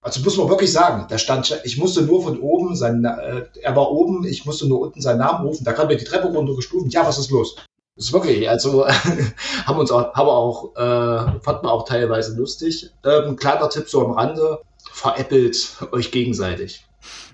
Also 0.00 0.20
muss 0.20 0.36
man 0.36 0.48
wirklich 0.48 0.72
sagen, 0.72 1.06
da 1.08 1.18
stand, 1.18 1.60
ich 1.64 1.76
musste 1.76 2.02
nur 2.02 2.22
von 2.22 2.40
oben, 2.40 2.76
sein, 2.76 3.04
äh, 3.04 3.46
er 3.60 3.74
war 3.74 3.90
oben, 3.90 4.24
ich 4.24 4.44
musste 4.44 4.68
nur 4.68 4.80
unten 4.80 5.00
seinen 5.00 5.18
Namen 5.18 5.46
rufen, 5.46 5.64
da 5.64 5.72
kam 5.72 5.90
er 5.90 5.96
die 5.96 6.04
Treppe 6.04 6.28
runtergestuft, 6.28 6.92
ja, 6.92 7.06
was 7.06 7.18
ist 7.18 7.30
los? 7.30 7.56
Das 7.98 8.06
ist 8.06 8.12
wirklich, 8.12 8.48
also 8.48 8.86
haben 9.66 9.78
uns 9.80 9.90
auch, 9.90 10.14
haben 10.14 10.28
auch, 10.28 10.76
äh, 10.76 11.40
fanden 11.40 11.64
wir 11.64 11.72
auch 11.72 11.84
teilweise 11.84 12.36
lustig. 12.36 12.90
Ähm, 13.04 13.34
kleiner 13.34 13.68
Tipp 13.70 13.88
so 13.88 14.06
am 14.06 14.12
Rande, 14.12 14.60
veräppelt 14.92 15.76
euch 15.90 16.12
gegenseitig. 16.12 16.86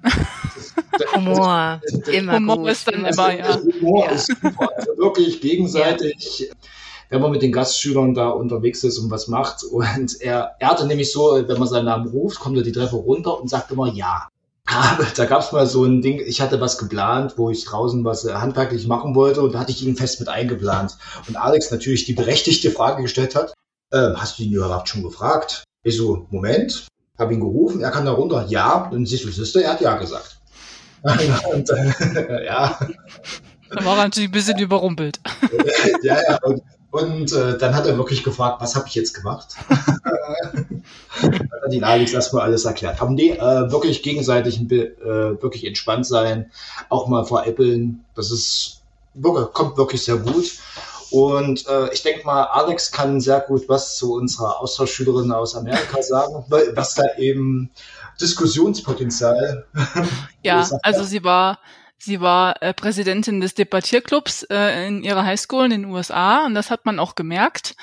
Humor, 1.14 1.82
immer 2.10 2.36
Humor 2.36 2.56
gut. 2.56 2.70
ist 2.70 2.88
dann 2.88 3.04
immer, 3.04 3.34
ja. 3.36 3.58
Humor 3.60 4.06
ja. 4.06 4.12
ist 4.12 4.26
super. 4.26 4.70
Also 4.74 4.96
wirklich 4.96 5.42
gegenseitig. 5.42 6.46
Ja. 6.48 6.54
Wenn 7.10 7.20
man 7.20 7.32
mit 7.32 7.42
den 7.42 7.52
Gastschülern 7.52 8.14
da 8.14 8.30
unterwegs 8.30 8.82
ist 8.84 8.98
und 8.98 9.10
was 9.10 9.28
macht. 9.28 9.64
Und 9.64 10.18
er, 10.22 10.56
er 10.58 10.68
hatte 10.68 10.86
nämlich 10.86 11.12
so, 11.12 11.42
wenn 11.46 11.58
man 11.58 11.68
seinen 11.68 11.84
Namen 11.84 12.08
ruft, 12.08 12.40
kommt 12.40 12.56
er 12.56 12.62
die 12.62 12.72
Treppe 12.72 12.96
runter 12.96 13.38
und 13.38 13.50
sagt 13.50 13.70
immer 13.70 13.92
ja. 13.92 14.28
Aber 14.66 15.04
da 15.14 15.26
gab 15.26 15.42
es 15.42 15.52
mal 15.52 15.66
so 15.66 15.84
ein 15.84 16.00
Ding, 16.00 16.20
ich 16.24 16.40
hatte 16.40 16.60
was 16.60 16.78
geplant, 16.78 17.34
wo 17.36 17.50
ich 17.50 17.64
draußen 17.64 18.02
was 18.04 18.24
handwerklich 18.24 18.86
machen 18.86 19.14
wollte 19.14 19.42
und 19.42 19.52
da 19.52 19.60
hatte 19.60 19.72
ich 19.72 19.84
ihn 19.84 19.96
fest 19.96 20.20
mit 20.20 20.28
eingeplant. 20.28 20.96
Und 21.28 21.36
Alex 21.36 21.70
natürlich 21.70 22.06
die 22.06 22.14
berechtigte 22.14 22.70
Frage 22.70 23.02
gestellt 23.02 23.34
hat, 23.34 23.52
äh, 23.92 24.14
hast 24.16 24.38
du 24.38 24.42
ihn 24.42 24.52
überhaupt 24.52 24.88
schon 24.88 25.02
gefragt? 25.02 25.64
Ich 25.84 25.96
so, 25.96 26.26
Moment, 26.30 26.86
habe 27.18 27.34
ihn 27.34 27.40
gerufen, 27.40 27.82
er 27.82 27.90
kann 27.90 28.06
da 28.06 28.12
runter, 28.12 28.46
ja, 28.48 28.88
und 28.90 29.06
siehst 29.06 29.24
du, 29.24 29.30
siehst 29.30 29.54
du, 29.54 29.60
er 29.60 29.72
hat 29.72 29.80
ja 29.82 29.96
gesagt. 29.96 30.40
und, 31.52 31.70
äh, 31.70 32.44
ja. 32.46 32.78
Dann 33.70 33.84
war 33.84 33.98
er 33.98 34.04
natürlich 34.04 34.30
ein 34.30 34.32
bisschen 34.32 34.58
überrumpelt. 34.58 35.20
ja, 36.02 36.20
ja, 36.22 36.38
und, 36.42 36.62
und 36.94 37.32
äh, 37.32 37.58
dann 37.58 37.74
hat 37.74 37.88
er 37.88 37.98
wirklich 37.98 38.22
gefragt, 38.22 38.60
was 38.60 38.76
habe 38.76 38.86
ich 38.86 38.94
jetzt 38.94 39.14
gemacht? 39.14 39.56
dann 39.68 41.50
hat 41.64 41.72
ihn 41.72 41.82
Alex 41.82 42.12
erstmal 42.12 42.42
alles 42.42 42.66
erklärt. 42.66 43.02
Aber 43.02 43.10
nee, 43.10 43.32
äh, 43.32 43.72
wirklich 43.72 44.04
gegenseitig 44.04 44.60
äh, 44.60 45.42
wirklich 45.42 45.66
entspannt 45.66 46.06
sein, 46.06 46.52
auch 46.90 47.08
mal 47.08 47.24
veräppeln, 47.24 48.04
das 48.14 48.30
ist 48.30 48.82
wirklich, 49.14 49.52
kommt 49.54 49.76
wirklich 49.76 50.04
sehr 50.04 50.18
gut. 50.18 50.52
Und 51.10 51.66
äh, 51.66 51.92
ich 51.92 52.04
denke 52.04 52.24
mal, 52.24 52.44
Alex 52.44 52.92
kann 52.92 53.20
sehr 53.20 53.40
gut 53.40 53.68
was 53.68 53.96
zu 53.96 54.14
unserer 54.14 54.60
Austauschschülerin 54.60 55.32
aus 55.32 55.56
Amerika 55.56 56.00
sagen, 56.00 56.44
was 56.48 56.94
da 56.94 57.02
eben 57.18 57.70
Diskussionspotenzial. 58.20 59.66
ja, 60.44 60.64
also 60.84 61.02
sie 61.02 61.24
war 61.24 61.58
Sie 62.04 62.20
war 62.20 62.62
äh, 62.62 62.74
Präsidentin 62.74 63.40
des 63.40 63.54
Debattierclubs 63.54 64.44
äh, 64.44 64.86
in 64.86 65.02
ihrer 65.02 65.24
Highschool 65.24 65.64
in 65.64 65.70
den 65.70 65.84
USA 65.86 66.44
und 66.44 66.54
das 66.54 66.70
hat 66.70 66.84
man 66.84 66.98
auch 66.98 67.14
gemerkt. 67.14 67.74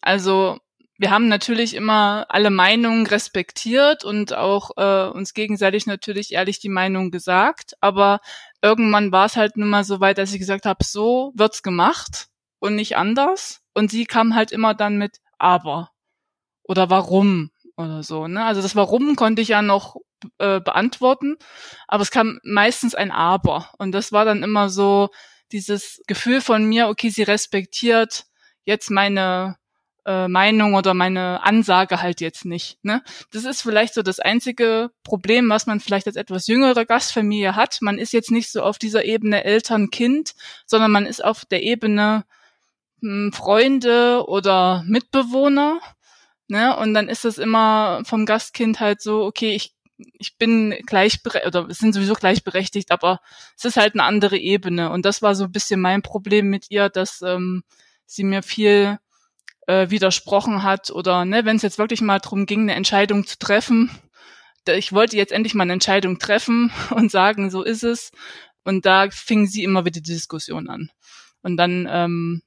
Also 0.00 0.58
wir 0.96 1.10
haben 1.10 1.26
natürlich 1.26 1.74
immer 1.74 2.26
alle 2.28 2.50
Meinungen 2.50 3.06
respektiert 3.06 4.04
und 4.04 4.32
auch 4.32 4.70
äh, 4.76 5.08
uns 5.10 5.34
gegenseitig 5.34 5.86
natürlich 5.86 6.32
ehrlich 6.32 6.60
die 6.60 6.68
Meinung 6.68 7.10
gesagt. 7.10 7.74
Aber 7.80 8.20
irgendwann 8.62 9.10
war 9.10 9.26
es 9.26 9.36
halt 9.36 9.56
nun 9.56 9.70
mal 9.70 9.82
so 9.82 9.98
weit, 9.98 10.18
dass 10.18 10.32
ich 10.32 10.38
gesagt 10.38 10.66
habe, 10.66 10.84
so 10.84 11.32
wird's 11.34 11.64
gemacht 11.64 12.28
und 12.60 12.76
nicht 12.76 12.96
anders. 12.96 13.60
Und 13.74 13.90
sie 13.90 14.04
kam 14.04 14.36
halt 14.36 14.52
immer 14.52 14.72
dann 14.74 14.96
mit 14.96 15.18
aber 15.36 15.90
oder 16.62 16.90
warum 16.90 17.50
oder 17.76 18.04
so. 18.04 18.28
Ne? 18.28 18.44
Also 18.44 18.62
das 18.62 18.76
Warum 18.76 19.16
konnte 19.16 19.42
ich 19.42 19.48
ja 19.48 19.62
noch 19.62 19.96
äh, 20.44 20.60
beantworten, 20.60 21.36
aber 21.88 22.02
es 22.02 22.10
kam 22.10 22.38
meistens 22.42 22.94
ein 22.94 23.10
Aber. 23.10 23.70
Und 23.78 23.92
das 23.92 24.12
war 24.12 24.24
dann 24.24 24.42
immer 24.42 24.68
so 24.68 25.08
dieses 25.52 26.02
Gefühl 26.06 26.40
von 26.40 26.64
mir, 26.64 26.88
okay, 26.88 27.08
sie 27.08 27.22
respektiert 27.22 28.24
jetzt 28.64 28.90
meine 28.90 29.56
äh, 30.06 30.28
Meinung 30.28 30.74
oder 30.74 30.92
meine 30.92 31.42
Ansage 31.42 32.02
halt 32.02 32.20
jetzt 32.20 32.44
nicht. 32.44 32.78
Ne? 32.82 33.02
Das 33.32 33.44
ist 33.44 33.62
vielleicht 33.62 33.94
so 33.94 34.02
das 34.02 34.20
einzige 34.20 34.90
Problem, 35.02 35.48
was 35.48 35.66
man 35.66 35.80
vielleicht 35.80 36.06
als 36.06 36.16
etwas 36.16 36.46
jüngere 36.46 36.84
Gastfamilie 36.84 37.56
hat. 37.56 37.78
Man 37.80 37.98
ist 37.98 38.12
jetzt 38.12 38.30
nicht 38.30 38.50
so 38.50 38.62
auf 38.62 38.78
dieser 38.78 39.04
Ebene 39.04 39.44
Eltern-Kind, 39.44 40.34
sondern 40.66 40.90
man 40.90 41.06
ist 41.06 41.24
auf 41.24 41.44
der 41.46 41.62
Ebene 41.62 42.24
Freunde 43.32 44.24
oder 44.26 44.82
Mitbewohner. 44.86 45.80
Ne? 46.48 46.76
Und 46.76 46.94
dann 46.94 47.08
ist 47.08 47.24
es 47.24 47.38
immer 47.38 48.02
vom 48.04 48.26
Gastkind 48.26 48.80
halt 48.80 49.00
so, 49.02 49.24
okay, 49.24 49.54
ich, 49.54 49.74
ich 50.12 50.36
bin 50.36 50.74
gleichberechtigt, 50.86 51.46
oder 51.46 51.72
sind 51.72 51.92
sowieso 51.92 52.14
gleichberechtigt, 52.14 52.90
aber 52.90 53.20
es 53.56 53.64
ist 53.64 53.76
halt 53.76 53.94
eine 53.94 54.04
andere 54.04 54.36
Ebene. 54.36 54.90
Und 54.90 55.04
das 55.04 55.22
war 55.22 55.34
so 55.34 55.44
ein 55.44 55.52
bisschen 55.52 55.80
mein 55.80 56.02
Problem 56.02 56.50
mit 56.50 56.66
ihr, 56.70 56.88
dass 56.88 57.22
ähm, 57.22 57.64
sie 58.06 58.24
mir 58.24 58.42
viel 58.42 58.98
äh, 59.66 59.90
widersprochen 59.90 60.62
hat 60.62 60.90
oder 60.90 61.24
ne, 61.24 61.44
wenn 61.44 61.56
es 61.56 61.62
jetzt 61.62 61.78
wirklich 61.78 62.00
mal 62.00 62.18
darum 62.18 62.46
ging, 62.46 62.62
eine 62.62 62.74
Entscheidung 62.74 63.26
zu 63.26 63.38
treffen, 63.38 63.90
ich 64.66 64.92
wollte 64.92 65.16
jetzt 65.16 65.32
endlich 65.32 65.54
mal 65.54 65.64
eine 65.64 65.74
Entscheidung 65.74 66.18
treffen 66.18 66.72
und 66.90 67.10
sagen, 67.10 67.50
so 67.50 67.62
ist 67.62 67.84
es. 67.84 68.10
Und 68.64 68.86
da 68.86 69.10
fing 69.10 69.46
sie 69.46 69.62
immer 69.62 69.84
wieder 69.84 70.00
die 70.00 70.12
Diskussion 70.12 70.68
an. 70.68 70.90
Und 71.42 71.58
dann 71.58 71.86
ähm, 71.90 72.42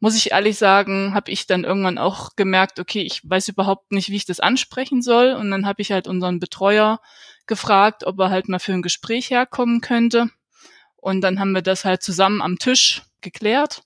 muss 0.00 0.16
ich 0.16 0.30
ehrlich 0.30 0.58
sagen, 0.58 1.14
habe 1.14 1.30
ich 1.30 1.46
dann 1.46 1.64
irgendwann 1.64 1.98
auch 1.98 2.36
gemerkt, 2.36 2.78
okay, 2.78 3.02
ich 3.02 3.28
weiß 3.28 3.48
überhaupt 3.48 3.92
nicht, 3.92 4.10
wie 4.10 4.16
ich 4.16 4.26
das 4.26 4.40
ansprechen 4.40 5.02
soll. 5.02 5.32
Und 5.32 5.50
dann 5.50 5.66
habe 5.66 5.82
ich 5.82 5.90
halt 5.90 6.06
unseren 6.06 6.38
Betreuer 6.38 7.00
gefragt, 7.46 8.04
ob 8.04 8.18
er 8.20 8.30
halt 8.30 8.48
mal 8.48 8.60
für 8.60 8.72
ein 8.72 8.82
Gespräch 8.82 9.30
herkommen 9.30 9.80
könnte. 9.80 10.30
Und 10.96 11.20
dann 11.22 11.40
haben 11.40 11.52
wir 11.52 11.62
das 11.62 11.84
halt 11.84 12.02
zusammen 12.02 12.42
am 12.42 12.58
Tisch 12.58 13.02
geklärt. 13.20 13.82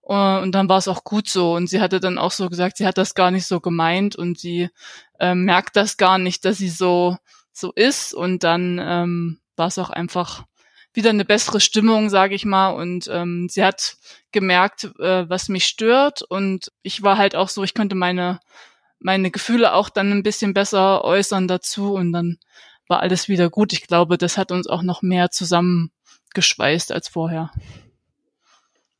Und 0.00 0.52
dann 0.52 0.68
war 0.68 0.78
es 0.78 0.88
auch 0.88 1.04
gut 1.04 1.28
so. 1.28 1.54
Und 1.54 1.68
sie 1.68 1.80
hatte 1.80 2.00
dann 2.00 2.18
auch 2.18 2.32
so 2.32 2.48
gesagt, 2.48 2.78
sie 2.78 2.86
hat 2.86 2.98
das 2.98 3.14
gar 3.14 3.30
nicht 3.30 3.46
so 3.46 3.60
gemeint 3.60 4.16
und 4.16 4.38
sie 4.38 4.70
äh, 5.18 5.34
merkt 5.34 5.76
das 5.76 5.96
gar 5.98 6.18
nicht, 6.18 6.44
dass 6.44 6.58
sie 6.58 6.70
so 6.70 7.16
so 7.52 7.72
ist. 7.72 8.14
Und 8.14 8.44
dann 8.44 8.80
ähm, 8.82 9.40
war 9.56 9.68
es 9.68 9.78
auch 9.78 9.90
einfach 9.90 10.44
wieder 10.92 11.10
eine 11.10 11.24
bessere 11.24 11.60
Stimmung, 11.60 12.10
sage 12.10 12.34
ich 12.34 12.44
mal. 12.44 12.70
Und 12.70 13.08
ähm, 13.12 13.48
sie 13.48 13.64
hat 13.64 13.96
gemerkt, 14.32 14.84
äh, 14.98 15.28
was 15.28 15.48
mich 15.48 15.66
stört. 15.66 16.22
Und 16.22 16.72
ich 16.82 17.02
war 17.02 17.18
halt 17.18 17.36
auch 17.36 17.48
so, 17.48 17.62
ich 17.62 17.74
konnte 17.74 17.94
meine 17.94 18.40
meine 19.00 19.30
Gefühle 19.30 19.72
auch 19.72 19.88
dann 19.88 20.12
ein 20.12 20.22
bisschen 20.22 20.54
besser 20.54 21.04
äußern 21.04 21.48
dazu. 21.48 21.94
Und 21.94 22.12
dann 22.12 22.38
war 22.86 23.00
alles 23.00 23.28
wieder 23.28 23.50
gut. 23.50 23.72
Ich 23.72 23.86
glaube, 23.86 24.18
das 24.18 24.36
hat 24.36 24.52
uns 24.52 24.66
auch 24.66 24.82
noch 24.82 25.02
mehr 25.02 25.30
zusammengeschweißt 25.30 26.92
als 26.92 27.08
vorher. 27.08 27.50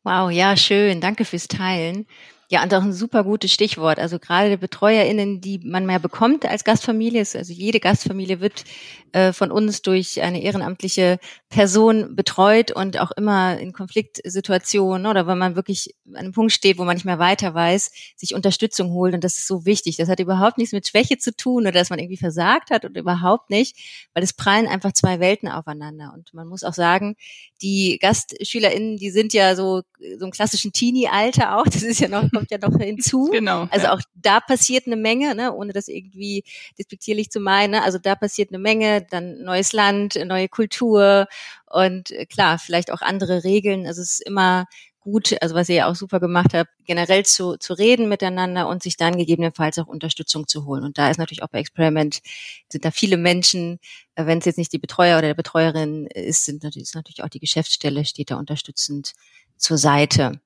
Wow, 0.02 0.30
ja, 0.30 0.56
schön. 0.56 1.00
Danke 1.00 1.24
fürs 1.24 1.48
Teilen. 1.48 2.06
Ja, 2.52 2.64
und 2.64 2.74
auch 2.74 2.82
ein 2.82 2.92
super 2.92 3.22
gutes 3.22 3.52
Stichwort. 3.52 4.00
Also 4.00 4.18
gerade 4.18 4.58
BetreuerInnen, 4.58 5.40
die 5.40 5.60
man 5.60 5.86
mehr 5.86 6.00
bekommt 6.00 6.44
als 6.44 6.64
Gastfamilie, 6.64 7.20
also 7.20 7.52
jede 7.52 7.78
Gastfamilie 7.78 8.40
wird 8.40 8.64
äh, 9.12 9.32
von 9.32 9.52
uns 9.52 9.82
durch 9.82 10.20
eine 10.20 10.42
ehrenamtliche 10.42 11.20
Person 11.48 12.16
betreut 12.16 12.72
und 12.72 12.98
auch 12.98 13.12
immer 13.12 13.56
in 13.58 13.72
Konfliktsituationen 13.72 15.06
oder 15.06 15.28
wenn 15.28 15.38
man 15.38 15.54
wirklich 15.54 15.94
an 16.08 16.16
einem 16.16 16.32
Punkt 16.32 16.50
steht, 16.50 16.76
wo 16.78 16.84
man 16.84 16.96
nicht 16.96 17.04
mehr 17.04 17.20
weiter 17.20 17.54
weiß, 17.54 17.92
sich 18.16 18.34
Unterstützung 18.34 18.90
holt. 18.90 19.14
Und 19.14 19.22
das 19.22 19.38
ist 19.38 19.46
so 19.46 19.64
wichtig. 19.64 19.96
Das 19.96 20.08
hat 20.08 20.18
überhaupt 20.18 20.58
nichts 20.58 20.72
mit 20.72 20.88
Schwäche 20.88 21.18
zu 21.18 21.34
tun 21.36 21.62
oder 21.62 21.72
dass 21.72 21.90
man 21.90 22.00
irgendwie 22.00 22.16
versagt 22.16 22.70
hat 22.70 22.84
oder 22.84 22.98
überhaupt 22.98 23.50
nicht, 23.50 23.76
weil 24.12 24.24
es 24.24 24.32
prallen 24.32 24.66
einfach 24.66 24.92
zwei 24.92 25.20
Welten 25.20 25.48
aufeinander. 25.48 26.12
Und 26.16 26.34
man 26.34 26.48
muss 26.48 26.64
auch 26.64 26.74
sagen, 26.74 27.14
die 27.62 27.98
GastschülerInnen, 28.00 28.96
die 28.96 29.10
sind 29.10 29.32
ja 29.34 29.54
so, 29.54 29.82
so 30.18 30.24
im 30.24 30.32
klassischen 30.32 30.72
Teenie-Alter 30.72 31.56
auch. 31.56 31.64
Das 31.64 31.82
ist 31.82 32.00
ja 32.00 32.08
noch 32.08 32.28
kommt 32.40 32.50
ja 32.50 32.58
noch 32.58 32.76
hinzu. 32.78 33.30
Genau. 33.40 33.68
Also 33.70 33.86
ja. 33.86 33.94
auch 33.94 34.00
da 34.14 34.40
passiert 34.40 34.86
eine 34.86 34.96
Menge, 34.96 35.34
ne, 35.34 35.54
ohne 35.54 35.72
das 35.72 35.88
irgendwie 35.88 36.44
despektierlich 36.78 37.30
zu 37.30 37.40
meinen. 37.40 37.72
Ne? 37.72 37.82
Also 37.82 37.98
da 37.98 38.14
passiert 38.14 38.50
eine 38.50 38.58
Menge, 38.58 39.06
dann 39.08 39.42
neues 39.42 39.72
Land, 39.72 40.18
neue 40.26 40.48
Kultur 40.48 41.26
und 41.66 42.10
äh, 42.10 42.26
klar, 42.26 42.58
vielleicht 42.58 42.92
auch 42.92 43.02
andere 43.02 43.44
Regeln. 43.44 43.86
Also 43.86 44.02
es 44.02 44.20
ist 44.20 44.26
immer 44.26 44.66
gut, 45.00 45.34
also 45.40 45.54
was 45.54 45.68
ihr 45.68 45.76
ja 45.76 45.90
auch 45.90 45.94
super 45.94 46.20
gemacht 46.20 46.52
habt, 46.52 46.70
generell 46.84 47.24
zu, 47.24 47.56
zu 47.56 47.72
reden 47.72 48.08
miteinander 48.08 48.68
und 48.68 48.82
sich 48.82 48.96
dann 48.96 49.16
gegebenenfalls 49.16 49.78
auch 49.78 49.86
Unterstützung 49.86 50.46
zu 50.46 50.66
holen. 50.66 50.84
Und 50.84 50.98
da 50.98 51.10
ist 51.10 51.16
natürlich 51.16 51.42
auch 51.42 51.48
bei 51.48 51.60
Experiment, 51.60 52.20
sind 52.68 52.84
da 52.84 52.90
viele 52.90 53.16
Menschen, 53.16 53.78
äh, 54.16 54.26
wenn 54.26 54.38
es 54.38 54.44
jetzt 54.44 54.58
nicht 54.58 54.72
die 54.72 54.78
Betreuer 54.78 55.18
oder 55.18 55.28
der 55.28 55.34
Betreuerin 55.34 56.06
ist, 56.06 56.44
sind 56.44 56.62
natürlich, 56.62 56.88
ist 56.88 56.94
natürlich 56.94 57.22
auch 57.22 57.28
die 57.28 57.40
Geschäftsstelle, 57.40 58.04
steht 58.04 58.30
da 58.30 58.36
unterstützend 58.36 59.14
zur 59.56 59.78
Seite. 59.78 60.40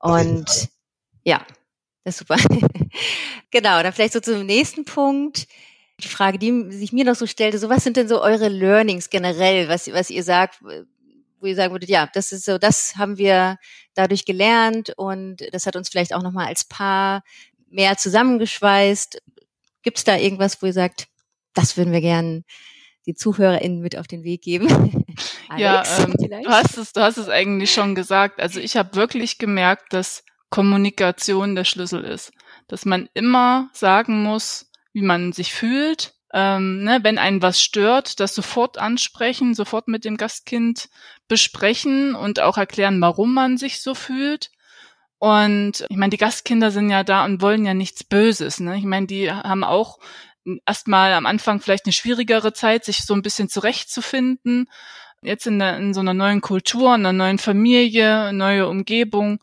Und 0.00 0.68
ja, 1.24 1.44
das 2.04 2.20
ist 2.20 2.28
super. 2.28 2.36
genau, 3.50 3.82
dann 3.82 3.92
vielleicht 3.92 4.14
so 4.14 4.20
zum 4.20 4.44
nächsten 4.46 4.84
Punkt. 4.84 5.46
Die 6.00 6.08
Frage, 6.08 6.38
die 6.38 6.70
sich 6.70 6.92
mir 6.92 7.04
noch 7.04 7.14
so 7.14 7.26
stellte, 7.26 7.58
so 7.58 7.68
was 7.68 7.84
sind 7.84 7.96
denn 7.96 8.08
so 8.08 8.20
eure 8.20 8.48
Learnings 8.48 9.08
generell, 9.10 9.68
was, 9.68 9.92
was 9.92 10.10
ihr 10.10 10.24
sagt, 10.24 10.60
wo 10.62 11.46
ihr 11.46 11.54
sagen 11.54 11.72
würdet, 11.72 11.88
ja, 11.88 12.08
das 12.12 12.32
ist 12.32 12.44
so, 12.44 12.58
das 12.58 12.96
haben 12.96 13.18
wir 13.18 13.58
dadurch 13.94 14.24
gelernt 14.24 14.92
und 14.96 15.36
das 15.52 15.66
hat 15.66 15.76
uns 15.76 15.88
vielleicht 15.88 16.14
auch 16.14 16.22
nochmal 16.22 16.46
als 16.46 16.64
Paar 16.64 17.22
mehr 17.68 17.96
zusammengeschweißt. 17.96 19.22
Gibt 19.82 19.98
es 19.98 20.04
da 20.04 20.16
irgendwas, 20.16 20.60
wo 20.62 20.66
ihr 20.66 20.72
sagt, 20.72 21.08
das 21.54 21.76
würden 21.76 21.92
wir 21.92 22.00
gern 22.00 22.44
die 23.06 23.14
ZuhörerInnen 23.14 23.80
mit 23.80 23.96
auf 23.98 24.06
den 24.06 24.24
Weg 24.24 24.42
geben? 24.42 24.68
ja, 25.56 25.82
ähm, 25.98 26.14
du 26.16 26.48
hast 26.48 26.78
es, 26.78 26.92
du 26.92 27.00
hast 27.00 27.16
es 27.16 27.28
eigentlich 27.28 27.72
schon 27.72 27.94
gesagt. 27.94 28.40
Also 28.40 28.60
ich 28.60 28.76
habe 28.76 28.94
wirklich 28.94 29.38
gemerkt, 29.38 29.92
dass 29.92 30.24
Kommunikation 30.52 31.56
der 31.56 31.64
Schlüssel 31.64 32.04
ist. 32.04 32.32
Dass 32.68 32.84
man 32.84 33.08
immer 33.14 33.70
sagen 33.72 34.22
muss, 34.22 34.70
wie 34.92 35.02
man 35.02 35.32
sich 35.32 35.52
fühlt. 35.52 36.14
Ähm, 36.34 36.84
ne, 36.84 37.00
wenn 37.02 37.18
einen 37.18 37.42
was 37.42 37.60
stört, 37.60 38.20
das 38.20 38.34
sofort 38.34 38.78
ansprechen, 38.78 39.54
sofort 39.54 39.88
mit 39.88 40.04
dem 40.04 40.16
Gastkind 40.16 40.88
besprechen 41.26 42.14
und 42.14 42.40
auch 42.40 42.58
erklären, 42.58 43.00
warum 43.00 43.34
man 43.34 43.56
sich 43.56 43.80
so 43.80 43.94
fühlt. 43.94 44.50
Und 45.18 45.86
ich 45.88 45.96
meine, 45.96 46.10
die 46.10 46.18
Gastkinder 46.18 46.70
sind 46.70 46.90
ja 46.90 47.02
da 47.02 47.24
und 47.24 47.40
wollen 47.40 47.64
ja 47.64 47.74
nichts 47.74 48.04
Böses. 48.04 48.60
Ne? 48.60 48.76
Ich 48.76 48.84
meine, 48.84 49.06
die 49.06 49.30
haben 49.30 49.64
auch 49.64 49.98
erstmal 50.66 51.14
am 51.14 51.26
Anfang 51.26 51.60
vielleicht 51.60 51.86
eine 51.86 51.92
schwierigere 51.92 52.52
Zeit, 52.52 52.84
sich 52.84 53.04
so 53.04 53.14
ein 53.14 53.22
bisschen 53.22 53.48
zurechtzufinden. 53.48 54.68
Jetzt 55.22 55.46
in, 55.46 55.58
der, 55.58 55.76
in 55.78 55.94
so 55.94 56.00
einer 56.00 56.14
neuen 56.14 56.40
Kultur, 56.40 56.94
in 56.94 57.06
einer 57.06 57.12
neuen 57.12 57.38
Familie, 57.38 58.32
neue 58.32 58.68
Umgebung 58.68 59.38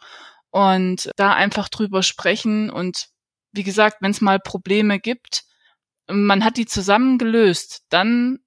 und 0.52 1.12
da 1.16 1.34
einfach 1.34 1.70
drüber 1.70 2.04
sprechen 2.04 2.70
und 2.70 3.10
wie 3.52 3.64
gesagt, 3.64 3.98
wenn 4.02 4.12
es 4.12 4.22
mal 4.22 4.40
Probleme 4.40 5.00
gibt, 5.00 5.44
man 6.08 6.44
hat 6.44 6.58
die 6.58 6.66
zusammen 6.66 7.18
gelöst, 7.18 7.84
dann 7.90 8.40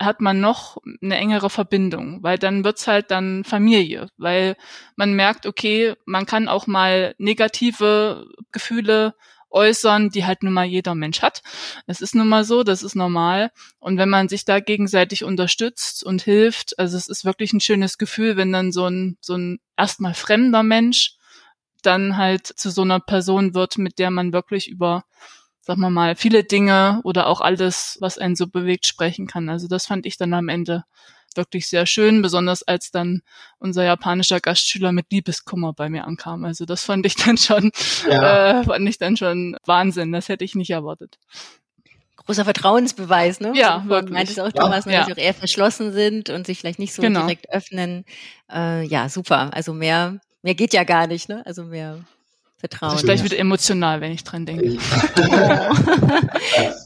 hat 0.00 0.20
man 0.20 0.40
noch 0.40 0.78
eine 1.02 1.16
engere 1.16 1.50
Verbindung, 1.50 2.22
weil 2.22 2.38
dann 2.38 2.64
wird's 2.64 2.86
halt 2.86 3.10
dann 3.10 3.44
Familie, 3.44 4.08
weil 4.16 4.56
man 4.96 5.12
merkt, 5.12 5.44
okay, 5.44 5.94
man 6.06 6.24
kann 6.24 6.48
auch 6.48 6.66
mal 6.66 7.14
negative 7.18 8.26
Gefühle 8.50 9.14
äußern, 9.50 10.10
die 10.10 10.24
halt 10.24 10.42
nun 10.42 10.52
mal 10.52 10.64
jeder 10.64 10.94
Mensch 10.94 11.22
hat. 11.22 11.42
Das 11.86 12.00
ist 12.00 12.14
nun 12.14 12.28
mal 12.28 12.44
so, 12.44 12.62
das 12.62 12.82
ist 12.82 12.94
normal. 12.94 13.50
Und 13.78 13.98
wenn 13.98 14.08
man 14.08 14.28
sich 14.28 14.44
da 14.44 14.60
gegenseitig 14.60 15.24
unterstützt 15.24 16.04
und 16.04 16.22
hilft, 16.22 16.78
also 16.78 16.96
es 16.96 17.08
ist 17.08 17.24
wirklich 17.24 17.52
ein 17.52 17.60
schönes 17.60 17.98
Gefühl, 17.98 18.36
wenn 18.36 18.52
dann 18.52 18.72
so 18.72 18.86
ein, 18.86 19.18
so 19.20 19.34
ein 19.34 19.58
erstmal 19.76 20.14
fremder 20.14 20.62
Mensch 20.62 21.16
dann 21.82 22.16
halt 22.16 22.46
zu 22.46 22.70
so 22.70 22.82
einer 22.82 23.00
Person 23.00 23.54
wird, 23.54 23.78
mit 23.78 23.98
der 23.98 24.10
man 24.10 24.32
wirklich 24.32 24.68
über, 24.68 25.04
sagen 25.60 25.80
wir 25.80 25.90
mal, 25.90 26.16
viele 26.16 26.44
Dinge 26.44 27.00
oder 27.04 27.26
auch 27.26 27.40
alles, 27.40 27.98
was 28.00 28.18
einen 28.18 28.36
so 28.36 28.46
bewegt, 28.46 28.86
sprechen 28.86 29.26
kann. 29.26 29.48
Also 29.48 29.68
das 29.68 29.86
fand 29.86 30.06
ich 30.06 30.16
dann 30.16 30.34
am 30.34 30.48
Ende 30.48 30.84
wirklich 31.34 31.68
sehr 31.68 31.86
schön, 31.86 32.22
besonders 32.22 32.62
als 32.62 32.90
dann 32.90 33.22
unser 33.58 33.84
japanischer 33.84 34.40
Gastschüler 34.40 34.92
mit 34.92 35.06
Liebeskummer 35.10 35.72
bei 35.72 35.88
mir 35.88 36.04
ankam. 36.06 36.44
Also 36.44 36.64
das 36.64 36.84
fand 36.84 37.06
ich 37.06 37.16
dann 37.16 37.36
schon, 37.36 37.70
ja. 38.08 38.60
äh, 38.60 38.64
fand 38.64 38.88
ich 38.88 38.98
dann 38.98 39.16
schon 39.16 39.56
Wahnsinn. 39.64 40.12
Das 40.12 40.28
hätte 40.28 40.44
ich 40.44 40.54
nicht 40.54 40.70
erwartet. 40.70 41.18
Großer 42.16 42.44
Vertrauensbeweis, 42.44 43.40
ne? 43.40 43.52
Ja, 43.54 43.82
wirklich. 43.86 44.12
Meintest 44.12 44.40
auch, 44.40 44.52
Thomas, 44.52 44.84
ja. 44.84 45.04
die 45.04 45.12
auch 45.12 45.16
eher 45.16 45.34
verschlossen 45.34 45.92
sind 45.92 46.30
und 46.30 46.46
sich 46.46 46.58
vielleicht 46.58 46.78
nicht 46.78 46.92
so 46.92 47.02
genau. 47.02 47.20
direkt 47.20 47.50
öffnen. 47.50 48.04
Äh, 48.52 48.86
ja, 48.86 49.08
super. 49.08 49.50
Also 49.54 49.72
mehr 49.72 50.20
mehr 50.42 50.54
geht 50.54 50.72
ja 50.72 50.84
gar 50.84 51.06
nicht, 51.06 51.28
ne? 51.28 51.42
Also 51.46 51.64
mehr 51.64 51.98
Vertrauen. 52.60 52.94
Ich 52.96 53.02
gleich 53.02 53.24
wieder 53.24 53.38
emotional, 53.38 54.02
wenn 54.02 54.12
ich 54.12 54.22
dran 54.22 54.44
denke. 54.44 54.76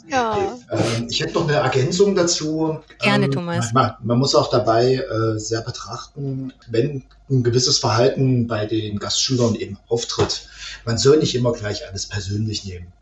ja. 0.09 0.57
Ähm, 0.71 1.09
ich 1.11 1.21
hätte 1.21 1.35
noch 1.35 1.49
eine 1.49 1.57
Ergänzung 1.57 2.15
dazu. 2.15 2.79
Gerne, 3.01 3.25
ähm, 3.25 3.33
Thomas. 3.33 3.73
Man, 3.73 3.93
man, 4.05 4.19
muss 4.19 4.37
auch 4.37 4.51
dabei 4.51 4.95
äh, 4.95 5.37
sehr 5.37 5.63
betrachten, 5.63 6.53
wenn 6.69 7.03
ein 7.29 7.43
gewisses 7.43 7.79
Verhalten 7.81 8.47
bei 8.47 8.67
den 8.67 9.01
Gastschülern 9.01 9.57
eben 9.57 9.77
auftritt. 9.89 10.47
Man 10.85 10.97
soll 10.97 11.19
nicht 11.19 11.35
immer 11.35 11.53
gleich 11.53 11.89
alles 11.89 12.07
persönlich 12.07 12.65
nehmen. 12.65 12.93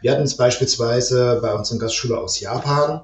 Wir 0.00 0.12
hatten 0.12 0.22
es 0.22 0.34
beispielsweise 0.34 1.38
bei 1.42 1.52
unseren 1.52 1.80
Gastschülern 1.80 2.20
aus 2.20 2.40
Japan. 2.40 3.02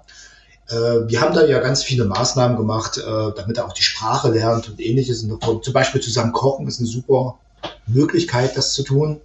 Äh, 0.69 1.09
wir 1.09 1.21
haben 1.21 1.35
da 1.35 1.45
ja 1.47 1.61
ganz 1.61 1.83
viele 1.83 2.05
Maßnahmen 2.05 2.57
gemacht, 2.57 2.99
äh, 2.99 3.03
damit 3.35 3.57
er 3.57 3.67
auch 3.67 3.73
die 3.73 3.83
Sprache 3.83 4.31
lernt 4.31 4.69
und 4.69 4.81
ähnliches. 4.81 5.27
Zum 5.63 5.73
Beispiel 5.73 6.01
zusammen 6.01 6.33
kochen 6.33 6.67
ist 6.67 6.79
eine 6.79 6.89
super 6.89 7.39
Möglichkeit, 7.87 8.57
das 8.57 8.75
zu 8.75 8.83
tun. 8.83 9.21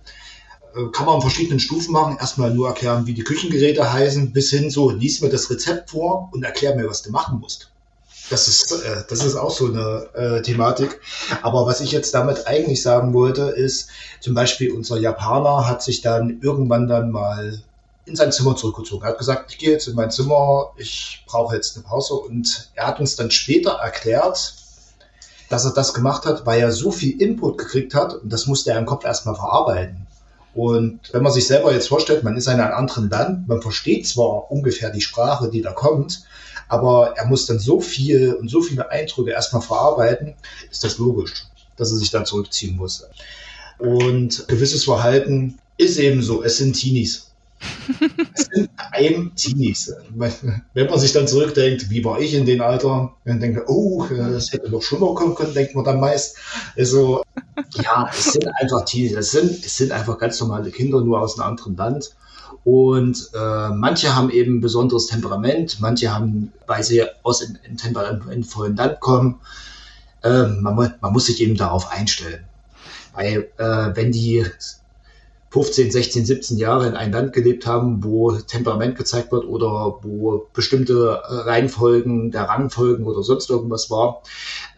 Äh, 0.75 0.89
kann 0.91 1.06
man 1.06 1.15
in 1.15 1.21
verschiedenen 1.21 1.60
Stufen 1.60 1.91
machen. 1.91 2.17
Erstmal 2.19 2.53
nur 2.53 2.67
erklären, 2.67 3.06
wie 3.06 3.13
die 3.13 3.23
Küchengeräte 3.23 3.91
heißen, 3.91 4.32
bis 4.32 4.49
hin 4.49 4.69
so, 4.69 4.89
lies 4.89 5.21
mir 5.21 5.29
das 5.29 5.49
Rezept 5.49 5.89
vor 5.89 6.29
und 6.32 6.43
erklär 6.43 6.75
mir, 6.75 6.89
was 6.89 7.01
du 7.01 7.12
machen 7.12 7.39
musst. 7.39 7.69
Das 8.29 8.47
ist, 8.47 8.73
das 9.10 9.25
ist 9.25 9.36
auch 9.36 9.51
so 9.51 9.65
eine 9.65 10.08
äh, 10.13 10.41
Thematik. 10.41 11.01
Aber 11.41 11.65
was 11.65 11.82
ich 11.82 11.91
jetzt 11.91 12.13
damit 12.13 12.47
eigentlich 12.47 12.82
sagen 12.82 13.13
wollte, 13.13 13.41
ist, 13.49 13.89
zum 14.21 14.34
Beispiel 14.34 14.71
unser 14.71 14.97
Japaner 14.97 15.67
hat 15.67 15.84
sich 15.84 16.01
dann 16.01 16.39
irgendwann 16.41 16.88
dann 16.88 17.12
mal 17.12 17.62
in 18.05 18.15
sein 18.15 18.31
Zimmer 18.31 18.55
zurückgezogen. 18.55 19.03
Er 19.05 19.09
hat 19.11 19.17
gesagt, 19.17 19.51
ich 19.51 19.57
gehe 19.57 19.71
jetzt 19.71 19.87
in 19.87 19.95
mein 19.95 20.11
Zimmer, 20.11 20.73
ich 20.77 21.23
brauche 21.27 21.55
jetzt 21.55 21.75
eine 21.75 21.85
Pause. 21.85 22.15
Und 22.15 22.69
er 22.75 22.87
hat 22.87 22.99
uns 22.99 23.15
dann 23.15 23.31
später 23.31 23.71
erklärt, 23.71 24.55
dass 25.49 25.65
er 25.65 25.71
das 25.71 25.93
gemacht 25.93 26.25
hat, 26.25 26.45
weil 26.45 26.61
er 26.61 26.71
so 26.71 26.91
viel 26.91 27.21
Input 27.21 27.57
gekriegt 27.57 27.93
hat 27.93 28.15
und 28.15 28.31
das 28.31 28.47
musste 28.47 28.71
er 28.71 28.79
im 28.79 28.85
Kopf 28.85 29.05
erstmal 29.05 29.35
verarbeiten. 29.35 30.07
Und 30.53 30.99
wenn 31.11 31.23
man 31.23 31.31
sich 31.31 31.47
selber 31.47 31.73
jetzt 31.73 31.87
vorstellt, 31.87 32.23
man 32.23 32.37
ist 32.37 32.47
in 32.47 32.59
einem 32.59 32.73
anderen 32.73 33.09
Land, 33.09 33.47
man 33.47 33.61
versteht 33.61 34.07
zwar 34.07 34.51
ungefähr 34.51 34.91
die 34.91 35.01
Sprache, 35.01 35.49
die 35.49 35.61
da 35.61 35.71
kommt, 35.71 36.23
aber 36.67 37.17
er 37.17 37.25
muss 37.25 37.45
dann 37.45 37.59
so 37.59 37.79
viel 37.79 38.33
und 38.33 38.49
so 38.49 38.61
viele 38.61 38.89
Eindrücke 38.89 39.31
erstmal 39.31 39.61
verarbeiten, 39.61 40.35
ist 40.71 40.83
das 40.83 40.97
logisch, 40.97 41.45
dass 41.77 41.91
er 41.91 41.97
sich 41.97 42.11
dann 42.11 42.25
zurückziehen 42.25 42.75
muss. 42.75 43.05
Und 43.79 44.47
gewisses 44.47 44.83
Verhalten 44.83 45.59
ist 45.77 45.97
eben 45.97 46.21
so, 46.21 46.43
es 46.43 46.57
sind 46.57 46.73
Teenies. 46.73 47.32
Es 48.34 48.45
sind 48.45 48.69
einem 48.91 49.36
Teenies. 49.36 49.93
Wenn 50.73 50.89
man 50.89 50.99
sich 50.99 51.13
dann 51.13 51.28
zurückdenkt, 51.28 51.89
wie 51.89 52.04
war 52.04 52.19
ich 52.19 52.34
in 52.34 52.45
dem 52.45 52.62
Alter, 52.62 53.13
dann 53.26 53.39
denkt 53.39 53.58
man, 53.58 53.65
oh, 53.67 54.06
das 54.10 54.52
hätte 54.52 54.69
noch 54.69 54.82
schlimmer 54.82 55.13
kommen 55.13 55.36
können, 55.36 55.54
denkt 55.54 55.76
man 55.76 55.84
dann 55.84 55.99
meist. 55.99 56.38
Also, 56.78 57.23
ja, 57.73 58.10
es 58.12 58.34
sind 58.34 58.47
einfach 58.62 58.86
Teenies. 58.86 59.13
Es 59.13 59.32
sind, 59.32 59.65
es 59.65 59.78
sind 59.78 59.91
einfach 59.91 60.17
ganz 60.17 60.39
normale 60.39 60.71
Kinder, 60.71 61.02
nur 61.02 61.21
aus 61.21 61.39
einem 61.39 61.49
anderen 61.49 61.76
Land. 61.76 62.15
Und 62.63 63.30
äh, 63.34 63.69
manche 63.69 64.15
haben 64.15 64.30
eben 64.30 64.62
besonderes 64.62 65.08
Temperament, 65.08 65.78
manche 65.82 66.13
haben, 66.13 66.54
weil 66.65 66.84
sie 66.84 67.04
aus 67.23 67.43
einem 67.43 67.78
temperamentvollen 67.78 68.76
Land 68.78 69.02
kommen, 69.02 69.41
äh, 70.23 70.47
man, 70.47 70.93
man 71.02 71.13
muss 71.13 71.26
sich 71.26 71.41
eben 71.41 71.56
darauf 71.56 71.91
einstellen. 71.91 72.45
Weil 73.13 73.49
äh, 73.58 73.95
wenn 73.95 74.12
die 74.12 74.45
15, 75.53 75.91
16, 75.91 76.25
17 76.25 76.57
Jahre 76.57 76.87
in 76.87 76.95
einem 76.95 77.13
Land 77.13 77.33
gelebt 77.33 77.67
haben, 77.67 78.03
wo 78.03 78.31
Temperament 78.31 78.97
gezeigt 78.97 79.31
wird 79.31 79.45
oder 79.45 79.99
wo 80.01 80.47
bestimmte 80.51 81.21
Reihenfolgen 81.27 82.31
der 82.31 82.45
Rangfolgen 82.45 83.05
oder 83.05 83.21
sonst 83.21 83.51
irgendwas 83.51 83.91
war, 83.91 84.23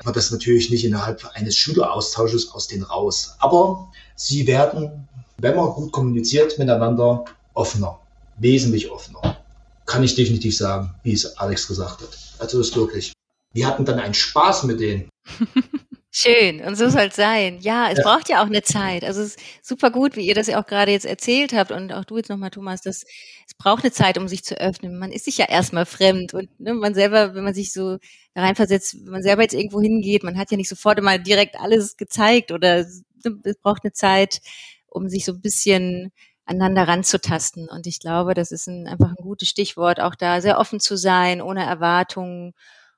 wird 0.04 0.18
das 0.18 0.32
natürlich 0.32 0.70
nicht 0.70 0.84
innerhalb 0.84 1.26
eines 1.34 1.56
Schüleraustausches 1.56 2.52
aus 2.52 2.68
denen 2.68 2.84
raus. 2.84 3.38
Aber 3.40 3.88
sie 4.16 4.48
werden, 4.48 5.08
wenn 5.38 5.56
man 5.56 5.70
gut 5.70 5.94
kommuniziert 5.94 6.60
miteinander, 6.60 7.24
offener, 7.54 8.02
wesentlich 8.38 8.92
offener. 8.92 9.38
Kann 9.86 10.04
ich 10.04 10.16
definitiv 10.16 10.58
sagen, 10.58 10.94
wie 11.04 11.14
es 11.14 11.38
Alex 11.38 11.70
gesagt 11.70 12.02
hat. 12.02 12.18
Also 12.40 12.60
ist 12.60 12.76
wirklich. 12.76 13.14
Wir 13.54 13.66
hatten 13.66 13.86
dann 13.86 14.00
einen 14.00 14.14
Spaß 14.14 14.64
mit 14.64 14.82
denen. 14.82 15.08
Schön, 16.18 16.62
und 16.62 16.78
so 16.78 16.88
soll 16.88 17.08
es 17.08 17.18
sein. 17.18 17.60
Ja, 17.60 17.90
es 17.92 17.98
ja. 17.98 18.04
braucht 18.06 18.30
ja 18.30 18.42
auch 18.42 18.46
eine 18.46 18.62
Zeit. 18.62 19.04
Also 19.04 19.22
es 19.22 19.36
ist 19.36 19.40
super 19.62 19.92
gut, 19.92 20.16
wie 20.16 20.26
ihr 20.26 20.34
das 20.34 20.48
ja 20.48 20.62
auch 20.62 20.66
gerade 20.66 20.94
jetzt 20.94 21.06
erzählt 21.06 21.52
habt 21.52 21.72
und 21.72 21.92
auch 21.92 22.06
du 22.06 22.16
jetzt 22.16 22.30
nochmal, 22.30 22.52
Thomas, 22.52 22.80
dass 22.80 23.04
es 23.46 23.54
braucht 23.58 23.84
eine 23.84 23.92
Zeit, 23.92 24.18
um 24.18 24.30
sich 24.30 24.46
zu 24.46 24.58
öffnen. 24.58 24.98
Man 24.98 25.12
ist 25.12 25.26
sich 25.26 25.38
ja 25.38 25.50
erstmal 25.50 25.86
fremd 25.86 26.34
und 26.34 26.58
ne, 26.58 26.74
man 26.74 26.94
selber, 26.94 27.36
wenn 27.36 27.44
man 27.44 27.54
sich 27.54 27.74
so 27.74 27.98
da 28.34 28.44
reinversetzt, 28.44 28.96
wenn 29.04 29.12
man 29.12 29.24
selber 29.24 29.42
jetzt 29.42 29.54
irgendwo 29.54 29.82
hingeht, 29.82 30.24
man 30.24 30.38
hat 30.38 30.52
ja 30.52 30.56
nicht 30.58 30.70
sofort 30.70 31.00
immer 31.00 31.18
direkt 31.18 31.60
alles 31.60 31.98
gezeigt 31.98 32.54
oder 32.54 32.84
ne, 32.84 33.42
es 33.44 33.58
braucht 33.58 33.84
eine 33.84 33.92
Zeit, 33.92 34.40
um 34.88 35.10
sich 35.10 35.26
so 35.26 35.34
ein 35.34 35.42
bisschen 35.42 36.14
aneinander 36.46 36.88
ranzutasten. 36.88 37.68
Und 37.68 37.88
ich 37.88 38.00
glaube, 38.00 38.36
das 38.36 38.52
ist 38.54 38.68
ein, 38.68 38.88
einfach 38.88 39.10
ein 39.10 39.22
gutes 39.22 39.50
Stichwort, 39.50 40.00
auch 40.00 40.16
da 40.16 40.40
sehr 40.40 40.60
offen 40.60 40.80
zu 40.80 40.96
sein, 40.96 41.42
ohne 41.42 41.66
Erwartungen 41.66 42.54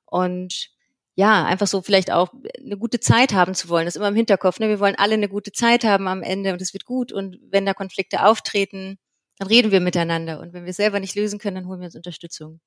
und 0.05 0.69
ja, 1.17 1.45
einfach 1.45 1.65
so 1.65 1.81
vielleicht 1.81 2.11
auch 2.11 2.29
eine 2.63 2.77
gute 2.77 2.99
Zeit 2.99 3.33
haben 3.33 3.55
zu 3.55 3.69
wollen. 3.69 3.85
Das 3.85 3.95
ist 3.95 3.99
immer 3.99 4.07
im 4.07 4.15
Hinterkopf. 4.15 4.59
Ne? 4.59 4.69
Wir 4.69 4.79
wollen 4.79 4.93
alle 4.95 5.15
eine 5.15 5.27
gute 5.27 5.51
Zeit 5.51 5.83
haben 5.83 6.07
am 6.07 6.21
Ende 6.21 6.53
und 6.53 6.61
es 6.61 6.73
wird 6.73 6.85
gut. 6.85 7.11
Und 7.11 7.39
wenn 7.49 7.65
da 7.65 7.73
Konflikte 7.73 8.23
auftreten, 8.23 8.99
dann 9.39 9.47
reden 9.47 9.71
wir 9.71 9.79
miteinander. 9.79 10.39
Und 10.39 10.53
wenn 10.53 10.63
wir 10.63 10.69
es 10.69 10.77
selber 10.77 10.99
nicht 10.99 11.15
lösen 11.15 11.39
können, 11.39 11.55
dann 11.55 11.67
holen 11.67 11.79
wir 11.79 11.85
uns 11.85 11.95
Unterstützung. 11.95 12.59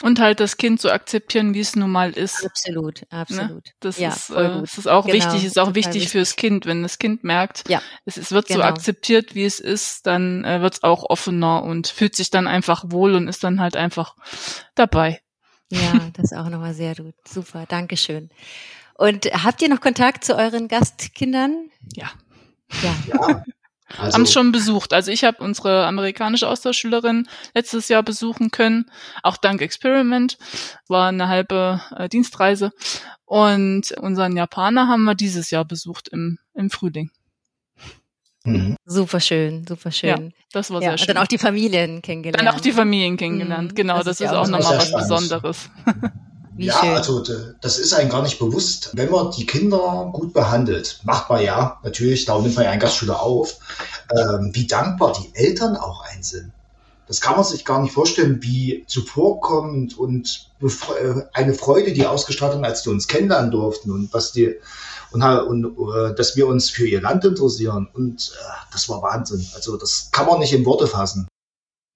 Und 0.00 0.18
halt 0.18 0.40
das 0.40 0.56
Kind 0.56 0.80
zu 0.80 0.90
akzeptieren, 0.90 1.52
wie 1.52 1.60
es 1.60 1.76
nun 1.76 1.90
mal 1.90 2.12
ist. 2.12 2.42
Absolut, 2.46 3.02
ne? 3.02 3.06
absolut. 3.10 3.66
Ne? 3.66 3.72
Das, 3.80 3.98
ja, 3.98 4.10
ist, 4.10 4.30
äh, 4.30 4.60
das 4.60 4.78
ist 4.78 4.88
auch 4.88 5.04
genau, 5.04 5.16
wichtig, 5.16 5.44
ist 5.44 5.58
auch 5.58 5.74
wichtig, 5.74 5.94
wichtig 5.94 6.08
fürs 6.10 6.36
Kind. 6.36 6.64
Wenn 6.64 6.82
das 6.82 6.98
Kind 6.98 7.22
merkt, 7.22 7.68
ja, 7.68 7.82
es, 8.06 8.16
es 8.16 8.32
wird 8.32 8.46
genau. 8.46 8.60
so 8.60 8.64
akzeptiert, 8.64 9.34
wie 9.34 9.44
es 9.44 9.60
ist, 9.60 10.06
dann 10.06 10.42
äh, 10.44 10.62
wird 10.62 10.74
es 10.74 10.82
auch 10.84 11.04
offener 11.04 11.64
und 11.64 11.88
fühlt 11.88 12.16
sich 12.16 12.30
dann 12.30 12.46
einfach 12.46 12.84
wohl 12.86 13.14
und 13.14 13.28
ist 13.28 13.44
dann 13.44 13.60
halt 13.60 13.76
einfach 13.76 14.16
dabei. 14.74 15.20
Ja, 15.70 16.10
das 16.14 16.32
ist 16.32 16.38
auch 16.38 16.48
nochmal 16.48 16.74
sehr 16.74 16.94
gut. 16.94 17.14
Super, 17.26 17.66
Dankeschön. 17.66 18.30
Und 18.94 19.26
habt 19.26 19.62
ihr 19.62 19.68
noch 19.68 19.80
Kontakt 19.80 20.24
zu 20.24 20.36
euren 20.36 20.68
Gastkindern? 20.68 21.70
Ja. 21.94 22.10
Ja. 22.82 22.94
ja. 23.06 23.44
Also, 23.96 24.14
haben 24.14 24.22
es 24.22 24.32
schon 24.32 24.52
besucht. 24.52 24.92
Also 24.92 25.10
ich 25.10 25.24
habe 25.24 25.42
unsere 25.42 25.86
amerikanische 25.86 26.48
Austauschschülerin 26.48 27.26
letztes 27.54 27.88
Jahr 27.88 28.02
besuchen 28.02 28.50
können, 28.50 28.90
auch 29.22 29.38
dank 29.38 29.62
Experiment. 29.62 30.36
War 30.88 31.08
eine 31.08 31.28
halbe 31.28 31.80
äh, 31.96 32.08
Dienstreise. 32.08 32.72
Und 33.24 33.92
unseren 33.92 34.36
Japaner 34.36 34.88
haben 34.88 35.04
wir 35.04 35.14
dieses 35.14 35.50
Jahr 35.50 35.64
besucht 35.64 36.08
im, 36.08 36.38
im 36.54 36.70
Frühling. 36.70 37.10
Mhm. 38.52 38.76
Super 38.86 39.20
schön, 39.20 39.66
super 39.66 39.90
schön. 39.90 40.08
Ja, 40.08 40.18
das 40.52 40.70
war 40.70 40.82
ja, 40.82 40.90
sehr 40.90 40.98
schön. 40.98 41.08
Und 41.08 41.16
dann 41.16 41.24
auch 41.24 41.28
die 41.28 41.38
Familien 41.38 42.02
kennengelernt. 42.02 42.46
Dann 42.46 42.54
auch 42.54 42.60
die 42.60 42.72
Familien 42.72 43.16
kennengelernt, 43.16 43.72
mhm. 43.72 43.74
genau. 43.74 43.96
Das, 43.96 44.04
das 44.04 44.20
ist, 44.20 44.26
ist 44.26 44.32
auch 44.32 44.46
nochmal 44.48 44.78
was 44.78 44.92
Besonderes. 44.92 45.70
Wie 46.56 46.66
ja, 46.66 46.80
schön. 46.80 46.90
also 46.90 47.22
das 47.60 47.78
ist 47.78 47.94
einem 47.94 48.10
gar 48.10 48.22
nicht 48.22 48.40
bewusst. 48.40 48.90
Wenn 48.94 49.10
man 49.10 49.30
die 49.30 49.46
Kinder 49.46 50.10
gut 50.12 50.32
behandelt, 50.32 51.00
macht 51.04 51.30
man 51.30 51.42
ja 51.42 51.78
natürlich, 51.84 52.24
da 52.24 52.36
nimmt 52.40 52.56
man 52.56 52.64
ja 52.64 52.72
einen 52.72 52.80
Gastschüler 52.80 53.22
auf, 53.22 53.58
ähm, 54.10 54.50
wie 54.52 54.66
dankbar 54.66 55.12
die 55.12 55.32
Eltern 55.36 55.76
auch 55.76 56.04
ein 56.10 56.24
sind. 56.24 56.50
Das 57.06 57.20
kann 57.20 57.36
man 57.36 57.44
sich 57.44 57.64
gar 57.64 57.80
nicht 57.80 57.94
vorstellen, 57.94 58.42
wie 58.42 58.84
zuvorkommend 58.86 59.96
und 59.96 60.50
äh, 60.60 61.22
eine 61.32 61.54
Freude, 61.54 61.92
die 61.92 62.06
ausgestrahlt 62.06 62.54
haben, 62.54 62.64
als 62.64 62.82
die 62.82 62.90
uns 62.90 63.06
kennenlernen 63.06 63.50
durften 63.50 63.92
und 63.92 64.12
was 64.12 64.32
die 64.32 64.56
und, 65.12 65.22
und 65.22 65.78
uh, 65.78 66.12
dass 66.14 66.36
wir 66.36 66.46
uns 66.46 66.70
für 66.70 66.86
ihr 66.86 67.00
Land 67.00 67.24
interessieren. 67.24 67.88
Und 67.92 68.30
uh, 68.30 68.72
das 68.72 68.88
war 68.88 69.02
Wahnsinn. 69.02 69.46
Also 69.54 69.76
das 69.76 70.10
kann 70.12 70.26
man 70.26 70.40
nicht 70.40 70.52
in 70.52 70.64
Worte 70.66 70.86
fassen. 70.86 71.28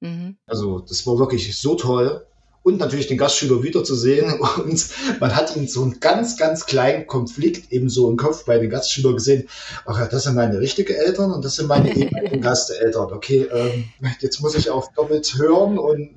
Mhm. 0.00 0.36
Also 0.46 0.80
das 0.80 1.06
war 1.06 1.18
wirklich 1.18 1.56
so 1.58 1.74
toll. 1.74 2.26
Und 2.64 2.78
natürlich 2.78 3.08
den 3.08 3.18
Gastschüler 3.18 3.64
wiederzusehen. 3.64 4.40
Und 4.64 4.88
man 5.18 5.34
hat 5.34 5.56
ihn 5.56 5.66
so 5.66 5.82
einen 5.82 5.98
ganz, 5.98 6.36
ganz 6.36 6.64
kleinen 6.64 7.08
Konflikt 7.08 7.72
eben 7.72 7.88
so 7.88 8.08
im 8.08 8.16
Kopf 8.16 8.44
bei 8.44 8.58
den 8.58 8.70
Gastschülern 8.70 9.14
gesehen. 9.14 9.48
Ach 9.84 9.98
ja, 9.98 10.06
das 10.06 10.24
sind 10.24 10.36
meine 10.36 10.60
richtigen 10.60 10.94
Eltern 10.94 11.32
und 11.32 11.44
das 11.44 11.56
sind 11.56 11.66
meine 11.66 11.92
ehemaligen 11.96 12.40
Gasteltern. 12.40 13.12
Okay, 13.12 13.48
ähm, 13.52 13.90
jetzt 14.20 14.40
muss 14.40 14.54
ich 14.54 14.70
auch 14.70 14.92
doppelt 14.94 15.34
hören 15.36 15.76
und 15.76 16.10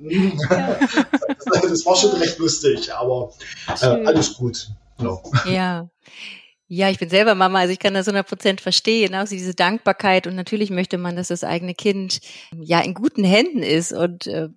das, 0.48 1.62
das 1.62 1.84
war 1.84 1.96
schon 1.96 2.12
recht 2.12 2.38
lustig, 2.38 2.94
aber 2.94 3.32
äh, 3.82 4.06
alles 4.06 4.34
gut. 4.34 4.70
No. 4.98 5.20
Ja. 5.46 5.90
Ja, 6.68 6.90
ich 6.90 6.98
bin 6.98 7.08
selber 7.08 7.36
Mama, 7.36 7.60
also 7.60 7.72
ich 7.72 7.78
kann 7.78 7.94
das 7.94 8.08
100 8.08 8.26
Prozent 8.26 8.60
verstehen, 8.60 9.14
also 9.14 9.36
diese 9.36 9.54
Dankbarkeit 9.54 10.26
und 10.26 10.34
natürlich 10.34 10.70
möchte 10.70 10.98
man, 10.98 11.14
dass 11.14 11.28
das 11.28 11.44
eigene 11.44 11.74
Kind 11.74 12.20
ja 12.58 12.80
in 12.80 12.92
guten 12.92 13.22
Händen 13.22 13.62
ist 13.62 13.92
und 13.92 14.26
äh, 14.26 14.48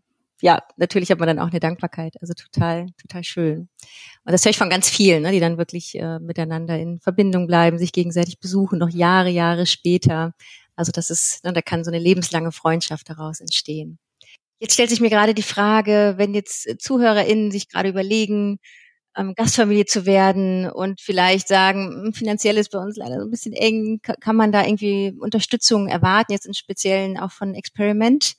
ja, 0.41 0.59
natürlich 0.77 1.11
hat 1.11 1.19
man 1.19 1.27
dann 1.27 1.39
auch 1.39 1.49
eine 1.49 1.59
Dankbarkeit, 1.59 2.15
also 2.21 2.33
total, 2.33 2.87
total 2.99 3.23
schön. 3.23 3.69
Und 4.25 4.31
das 4.31 4.43
höre 4.43 4.51
ich 4.51 4.57
von 4.57 4.69
ganz 4.69 4.89
vielen, 4.89 5.23
ne, 5.23 5.31
die 5.31 5.39
dann 5.39 5.57
wirklich 5.57 5.95
äh, 5.99 6.19
miteinander 6.19 6.79
in 6.79 6.99
Verbindung 6.99 7.45
bleiben, 7.45 7.77
sich 7.77 7.91
gegenseitig 7.91 8.39
besuchen, 8.39 8.79
noch 8.79 8.89
Jahre, 8.89 9.29
Jahre 9.29 9.65
später. 9.65 10.33
Also 10.75 10.91
das 10.91 11.09
ist, 11.09 11.43
ne, 11.43 11.53
da 11.53 11.61
kann 11.61 11.83
so 11.83 11.91
eine 11.91 11.99
lebenslange 11.99 12.51
Freundschaft 12.51 13.09
daraus 13.09 13.41
entstehen. 13.41 13.99
Jetzt 14.59 14.73
stellt 14.73 14.89
sich 14.89 15.01
mir 15.01 15.09
gerade 15.09 15.33
die 15.33 15.43
Frage, 15.43 16.13
wenn 16.17 16.33
jetzt 16.33 16.81
ZuhörerInnen 16.81 17.51
sich 17.51 17.69
gerade 17.69 17.89
überlegen, 17.89 18.59
ähm, 19.19 19.33
Gastfamilie 19.35 19.85
zu 19.85 20.05
werden 20.05 20.69
und 20.69 21.01
vielleicht 21.01 21.47
sagen, 21.47 22.03
hm, 22.05 22.13
finanziell 22.13 22.57
ist 22.57 22.71
bei 22.71 22.79
uns 22.79 22.95
leider 22.95 23.19
so 23.19 23.25
ein 23.25 23.31
bisschen 23.31 23.53
eng, 23.53 23.99
kann 24.01 24.35
man 24.35 24.51
da 24.51 24.65
irgendwie 24.65 25.13
Unterstützung 25.19 25.87
erwarten, 25.87 26.31
jetzt 26.31 26.45
im 26.45 26.53
Speziellen 26.53 27.19
auch 27.19 27.31
von 27.31 27.53
Experiment? 27.53 28.35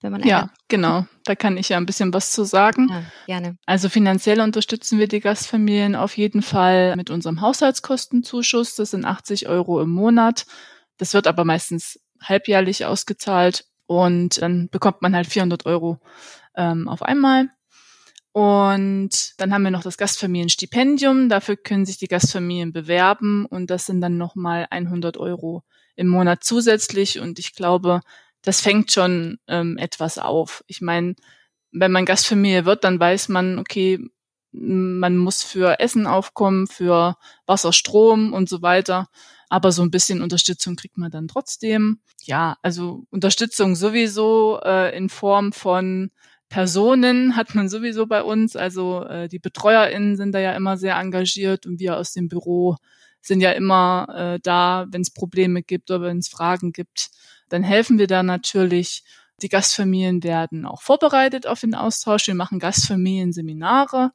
Wenn 0.00 0.12
man 0.12 0.22
ja, 0.22 0.50
genau. 0.68 1.06
Da 1.24 1.34
kann 1.34 1.56
ich 1.56 1.70
ja 1.70 1.78
ein 1.78 1.86
bisschen 1.86 2.12
was 2.12 2.30
zu 2.30 2.44
sagen. 2.44 2.88
Ja, 2.90 3.02
gerne. 3.26 3.56
Also 3.66 3.88
finanziell 3.88 4.40
unterstützen 4.40 4.98
wir 4.98 5.08
die 5.08 5.20
Gastfamilien 5.20 5.96
auf 5.96 6.16
jeden 6.16 6.42
Fall 6.42 6.94
mit 6.96 7.10
unserem 7.10 7.40
Haushaltskostenzuschuss. 7.40 8.76
Das 8.76 8.90
sind 8.90 9.04
80 9.04 9.48
Euro 9.48 9.80
im 9.80 9.90
Monat. 9.90 10.46
Das 10.98 11.14
wird 11.14 11.26
aber 11.26 11.44
meistens 11.44 11.98
halbjährlich 12.22 12.84
ausgezahlt 12.84 13.66
und 13.86 14.40
dann 14.40 14.68
bekommt 14.68 15.02
man 15.02 15.14
halt 15.14 15.26
400 15.26 15.66
Euro 15.66 15.98
ähm, 16.56 16.88
auf 16.88 17.02
einmal. 17.02 17.50
Und 18.36 19.32
dann 19.38 19.54
haben 19.54 19.62
wir 19.62 19.70
noch 19.70 19.82
das 19.82 19.96
Gastfamilienstipendium. 19.96 21.30
Dafür 21.30 21.56
können 21.56 21.86
sich 21.86 21.96
die 21.96 22.06
Gastfamilien 22.06 22.70
bewerben 22.70 23.46
und 23.46 23.70
das 23.70 23.86
sind 23.86 24.02
dann 24.02 24.18
nochmal 24.18 24.66
100 24.68 25.16
Euro 25.16 25.64
im 25.94 26.08
Monat 26.08 26.44
zusätzlich. 26.44 27.18
Und 27.18 27.38
ich 27.38 27.54
glaube, 27.54 28.02
das 28.42 28.60
fängt 28.60 28.92
schon 28.92 29.38
ähm, 29.48 29.78
etwas 29.78 30.18
auf. 30.18 30.62
Ich 30.66 30.82
meine, 30.82 31.14
wenn 31.72 31.90
man 31.90 32.04
Gastfamilie 32.04 32.66
wird, 32.66 32.84
dann 32.84 33.00
weiß 33.00 33.30
man, 33.30 33.58
okay, 33.58 34.06
man 34.52 35.16
muss 35.16 35.42
für 35.42 35.80
Essen 35.80 36.06
aufkommen, 36.06 36.66
für 36.66 37.16
Wasser, 37.46 37.72
Strom 37.72 38.34
und 38.34 38.50
so 38.50 38.60
weiter. 38.60 39.08
Aber 39.48 39.72
so 39.72 39.80
ein 39.80 39.90
bisschen 39.90 40.20
Unterstützung 40.20 40.76
kriegt 40.76 40.98
man 40.98 41.10
dann 41.10 41.28
trotzdem. 41.28 42.00
Ja, 42.24 42.58
also 42.60 43.06
Unterstützung 43.08 43.76
sowieso 43.76 44.60
äh, 44.62 44.94
in 44.94 45.08
Form 45.08 45.54
von 45.54 46.10
Personen 46.48 47.36
hat 47.36 47.54
man 47.54 47.68
sowieso 47.68 48.06
bei 48.06 48.22
uns. 48.22 48.56
Also 48.56 49.04
äh, 49.04 49.28
die 49.28 49.38
BetreuerInnen 49.38 50.16
sind 50.16 50.32
da 50.32 50.38
ja 50.38 50.52
immer 50.52 50.76
sehr 50.76 50.96
engagiert 50.96 51.66
und 51.66 51.80
wir 51.80 51.96
aus 51.96 52.12
dem 52.12 52.28
Büro 52.28 52.76
sind 53.20 53.40
ja 53.40 53.52
immer 53.52 54.06
äh, 54.14 54.40
da, 54.42 54.86
wenn 54.90 55.00
es 55.00 55.10
Probleme 55.10 55.62
gibt 55.62 55.90
oder 55.90 56.06
wenn 56.06 56.18
es 56.18 56.28
Fragen 56.28 56.72
gibt. 56.72 57.10
Dann 57.48 57.62
helfen 57.62 57.98
wir 57.98 58.06
da 58.06 58.22
natürlich. 58.22 59.02
Die 59.42 59.48
Gastfamilien 59.48 60.22
werden 60.22 60.64
auch 60.64 60.80
vorbereitet 60.80 61.46
auf 61.46 61.60
den 61.60 61.74
Austausch. 61.74 62.26
Wir 62.26 62.34
machen 62.34 62.58
Gastfamilienseminare, 62.58 64.12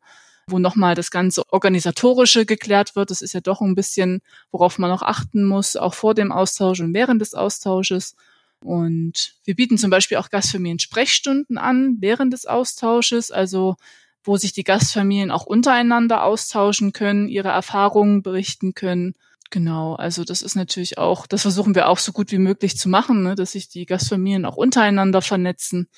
wo 0.48 0.58
nochmal 0.58 0.96
das 0.96 1.12
ganze 1.12 1.44
Organisatorische 1.52 2.46
geklärt 2.46 2.96
wird. 2.96 3.12
Das 3.12 3.22
ist 3.22 3.34
ja 3.34 3.42
doch 3.42 3.62
ein 3.62 3.76
bisschen, 3.76 4.22
worauf 4.52 4.80
man 4.80 4.90
noch 4.90 5.04
achten 5.04 5.44
muss, 5.44 5.76
auch 5.76 5.94
vor 5.94 6.16
dem 6.16 6.32
Austausch 6.32 6.80
und 6.80 6.94
während 6.94 7.22
des 7.22 7.36
Austausches. 7.36 8.16
Und 8.64 9.36
wir 9.44 9.56
bieten 9.56 9.78
zum 9.78 9.90
Beispiel 9.90 10.18
auch 10.18 10.30
Gastfamilien 10.30 10.80
Sprechstunden 10.80 11.58
an 11.58 11.98
während 12.00 12.34
des 12.34 12.46
Austausches, 12.46 13.32
also 13.32 13.76
wo 14.24 14.38
sich 14.38 14.54
die 14.54 14.64
Gastfamilien 14.64 15.32
auch 15.32 15.46
untereinander 15.46 16.24
austauschen 16.24 16.94
können, 16.94 17.28
ihre 17.28 17.50
Erfahrungen 17.50 18.22
berichten 18.22 18.74
können. 18.74 19.16
Genau, 19.50 19.96
also 19.96 20.24
das 20.24 20.42
ist 20.42 20.56
natürlich 20.56 20.98
auch, 20.98 21.28
das 21.28 21.42
versuchen 21.42 21.76
wir 21.76 21.90
auch 21.90 21.98
so 21.98 22.12
gut 22.14 22.32
wie 22.32 22.38
möglich 22.38 22.78
zu 22.78 22.88
machen, 22.88 23.24
ne, 23.24 23.36
dass 23.36 23.52
sich 23.54 23.68
die 23.68 23.86
Gastfamilien 23.86 24.46
auch 24.46 24.56
untereinander 24.56 25.22
vernetzen. 25.22 25.90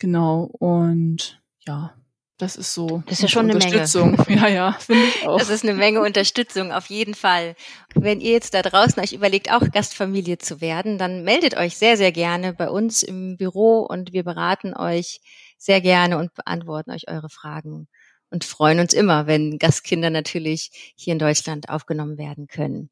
Genau, 0.00 0.42
und 0.58 1.40
ja, 1.66 1.94
das 2.38 2.56
ist 2.56 2.74
so. 2.74 3.02
Das 3.06 3.18
ist 3.18 3.22
ja 3.22 3.28
schon 3.28 3.50
eine 3.50 3.58
Menge. 3.58 3.84
Ja, 4.28 4.48
ja, 4.48 4.72
finde 4.72 5.04
ich 5.04 5.26
auch. 5.26 5.38
Das 5.38 5.50
ist 5.50 5.62
eine 5.62 5.74
Menge 5.74 6.00
Unterstützung, 6.00 6.72
auf 6.72 6.86
jeden 6.86 7.14
Fall. 7.14 7.54
Wenn 7.94 8.20
ihr 8.20 8.32
jetzt 8.32 8.54
da 8.54 8.62
draußen 8.62 9.00
euch 9.02 9.12
überlegt, 9.12 9.52
auch 9.52 9.62
Gastfamilie 9.70 10.38
zu 10.38 10.60
werden, 10.60 10.98
dann 10.98 11.22
meldet 11.22 11.56
euch 11.56 11.76
sehr, 11.76 11.96
sehr 11.96 12.10
gerne 12.10 12.52
bei 12.52 12.68
uns 12.68 13.02
im 13.02 13.36
Büro 13.36 13.80
und 13.80 14.12
wir 14.12 14.24
beraten 14.24 14.74
euch 14.74 15.20
sehr 15.58 15.80
gerne 15.80 16.18
und 16.18 16.34
beantworten 16.34 16.90
euch 16.90 17.08
eure 17.08 17.30
Fragen 17.30 17.88
und 18.30 18.44
freuen 18.44 18.80
uns 18.80 18.92
immer, 18.92 19.28
wenn 19.28 19.58
Gastkinder 19.58 20.10
natürlich 20.10 20.94
hier 20.96 21.12
in 21.12 21.20
Deutschland 21.20 21.68
aufgenommen 21.68 22.18
werden 22.18 22.48
können. 22.48 22.90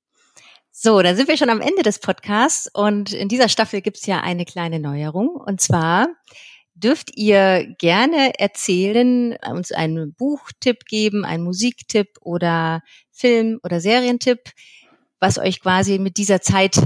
So, 0.71 1.03
dann 1.03 1.17
sind 1.17 1.29
wir 1.29 1.37
schon 1.37 1.51
am 1.51 1.61
Ende 1.61 1.83
des 1.83 1.99
Podcasts 1.99 2.71
und 2.73 3.13
in 3.13 3.29
dieser 3.29 3.49
Staffel 3.49 3.83
gibt's 3.83 4.07
ja 4.07 4.21
eine 4.21 4.45
kleine 4.45 4.79
Neuerung 4.79 5.29
und 5.31 5.61
zwar 5.61 6.09
dürft 6.75 7.17
ihr 7.17 7.75
gerne 7.79 8.39
erzählen, 8.39 9.37
uns 9.49 9.73
einen 9.73 10.15
Buchtipp 10.15 10.85
geben, 10.87 11.25
einen 11.25 11.45
Musiktipp 11.45 12.09
oder 12.21 12.83
Film- 13.11 13.61
oder 13.63 13.81
Serientipp, 13.81 14.51
was 15.21 15.39
euch 15.39 15.61
quasi 15.61 15.99
mit 15.99 16.17
dieser 16.17 16.41
Zeit 16.41 16.81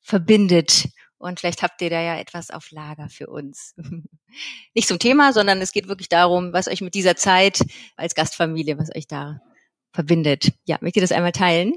verbindet. 0.00 0.88
Und 1.18 1.38
vielleicht 1.38 1.62
habt 1.62 1.80
ihr 1.82 1.90
da 1.90 2.00
ja 2.00 2.18
etwas 2.18 2.50
auf 2.50 2.70
Lager 2.70 3.08
für 3.08 3.28
uns. 3.28 3.74
Nicht 4.74 4.88
zum 4.88 4.98
Thema, 4.98 5.32
sondern 5.32 5.60
es 5.60 5.72
geht 5.72 5.88
wirklich 5.88 6.08
darum, 6.08 6.52
was 6.52 6.68
euch 6.68 6.80
mit 6.80 6.94
dieser 6.94 7.16
Zeit 7.16 7.62
als 7.96 8.14
Gastfamilie, 8.14 8.78
was 8.78 8.94
euch 8.94 9.06
da 9.06 9.40
verbindet. 9.92 10.52
Ja, 10.64 10.78
möchtet 10.80 10.96
ihr 10.96 11.02
das 11.02 11.12
einmal 11.12 11.32
teilen? 11.32 11.74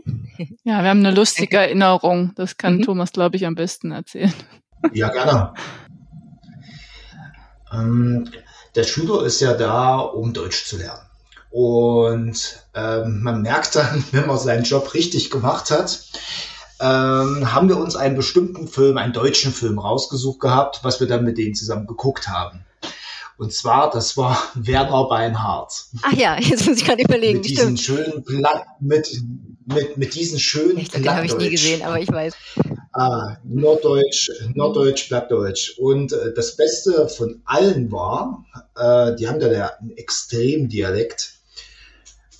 Ja, 0.64 0.82
wir 0.82 0.90
haben 0.90 1.06
eine 1.06 1.12
lustige 1.16 1.58
Erinnerung. 1.58 2.32
Das 2.36 2.58
kann 2.58 2.78
mhm. 2.78 2.84
Thomas, 2.84 3.12
glaube 3.12 3.36
ich, 3.36 3.46
am 3.46 3.56
besten 3.56 3.92
erzählen. 3.92 4.34
Ja, 4.94 5.10
gerne. 5.10 5.54
Ähm, 7.76 8.30
der 8.76 8.84
Schüler 8.84 9.24
ist 9.24 9.42
ja 9.42 9.54
da, 9.54 9.98
um 10.00 10.34
Deutsch 10.34 10.66
zu 10.66 10.78
lernen. 10.78 11.02
Und 11.50 12.60
ähm, 12.74 13.22
man 13.24 13.42
merkt 13.42 13.76
dann, 13.76 14.04
wenn 14.12 14.28
man 14.28 14.38
seinen 14.38 14.64
Job 14.64 14.94
richtig 14.94 15.30
gemacht 15.30 15.72
hat, 15.72 16.04
ähm, 16.82 17.54
haben 17.54 17.70
wir 17.70 17.78
uns 17.78 17.96
einen 17.96 18.18
bestimmten 18.18 18.68
Film, 18.68 18.98
einen 18.98 19.14
deutschen 19.14 19.54
Film 19.54 19.80
rausgesucht 19.80 20.42
gehabt, 20.42 20.80
was 20.84 21.00
wir 21.00 21.08
dann 21.08 21.24
mit 21.24 21.38
denen 21.38 21.56
zusammen 21.56 21.88
geguckt 21.88 22.28
haben. 22.28 22.66
Und 23.38 23.54
zwar, 23.54 23.90
das 23.90 24.18
war 24.18 24.38
Werner 24.56 25.06
Beinhardt. 25.08 25.86
Ach 26.02 26.14
ja, 26.14 26.38
jetzt 26.40 26.68
muss 26.68 26.78
ich 26.78 26.86
gerade 26.86 27.04
überlegen. 27.04 27.40
Mit 27.40 27.50
diesen 27.50 27.78
schönen 27.78 28.24
Pla 28.24 28.66
mit, 28.80 29.22
mit, 29.66 29.98
mit 29.98 30.16
diesen 30.16 30.40
schönen 30.40 30.78
Ich 30.78 30.92
glaube, 30.92 31.16
habe 31.16 31.26
ich 31.26 31.38
nie 31.38 31.50
gesehen, 31.50 31.82
aber 31.84 32.00
ich 32.00 32.12
weiß. 32.12 32.34
Ah, 32.98 33.36
Norddeutsch, 33.44 34.30
Norddeutsch, 34.54 35.10
Plattdeutsch. 35.10 35.78
Und 35.78 36.14
äh, 36.14 36.34
das 36.34 36.56
Beste 36.56 37.10
von 37.10 37.42
allen 37.44 37.92
war, 37.92 38.46
äh, 38.74 39.14
die 39.18 39.28
haben 39.28 39.42
da 39.42 39.52
ja 39.52 39.68
einen 39.82 39.98
Extremdialekt. 39.98 41.34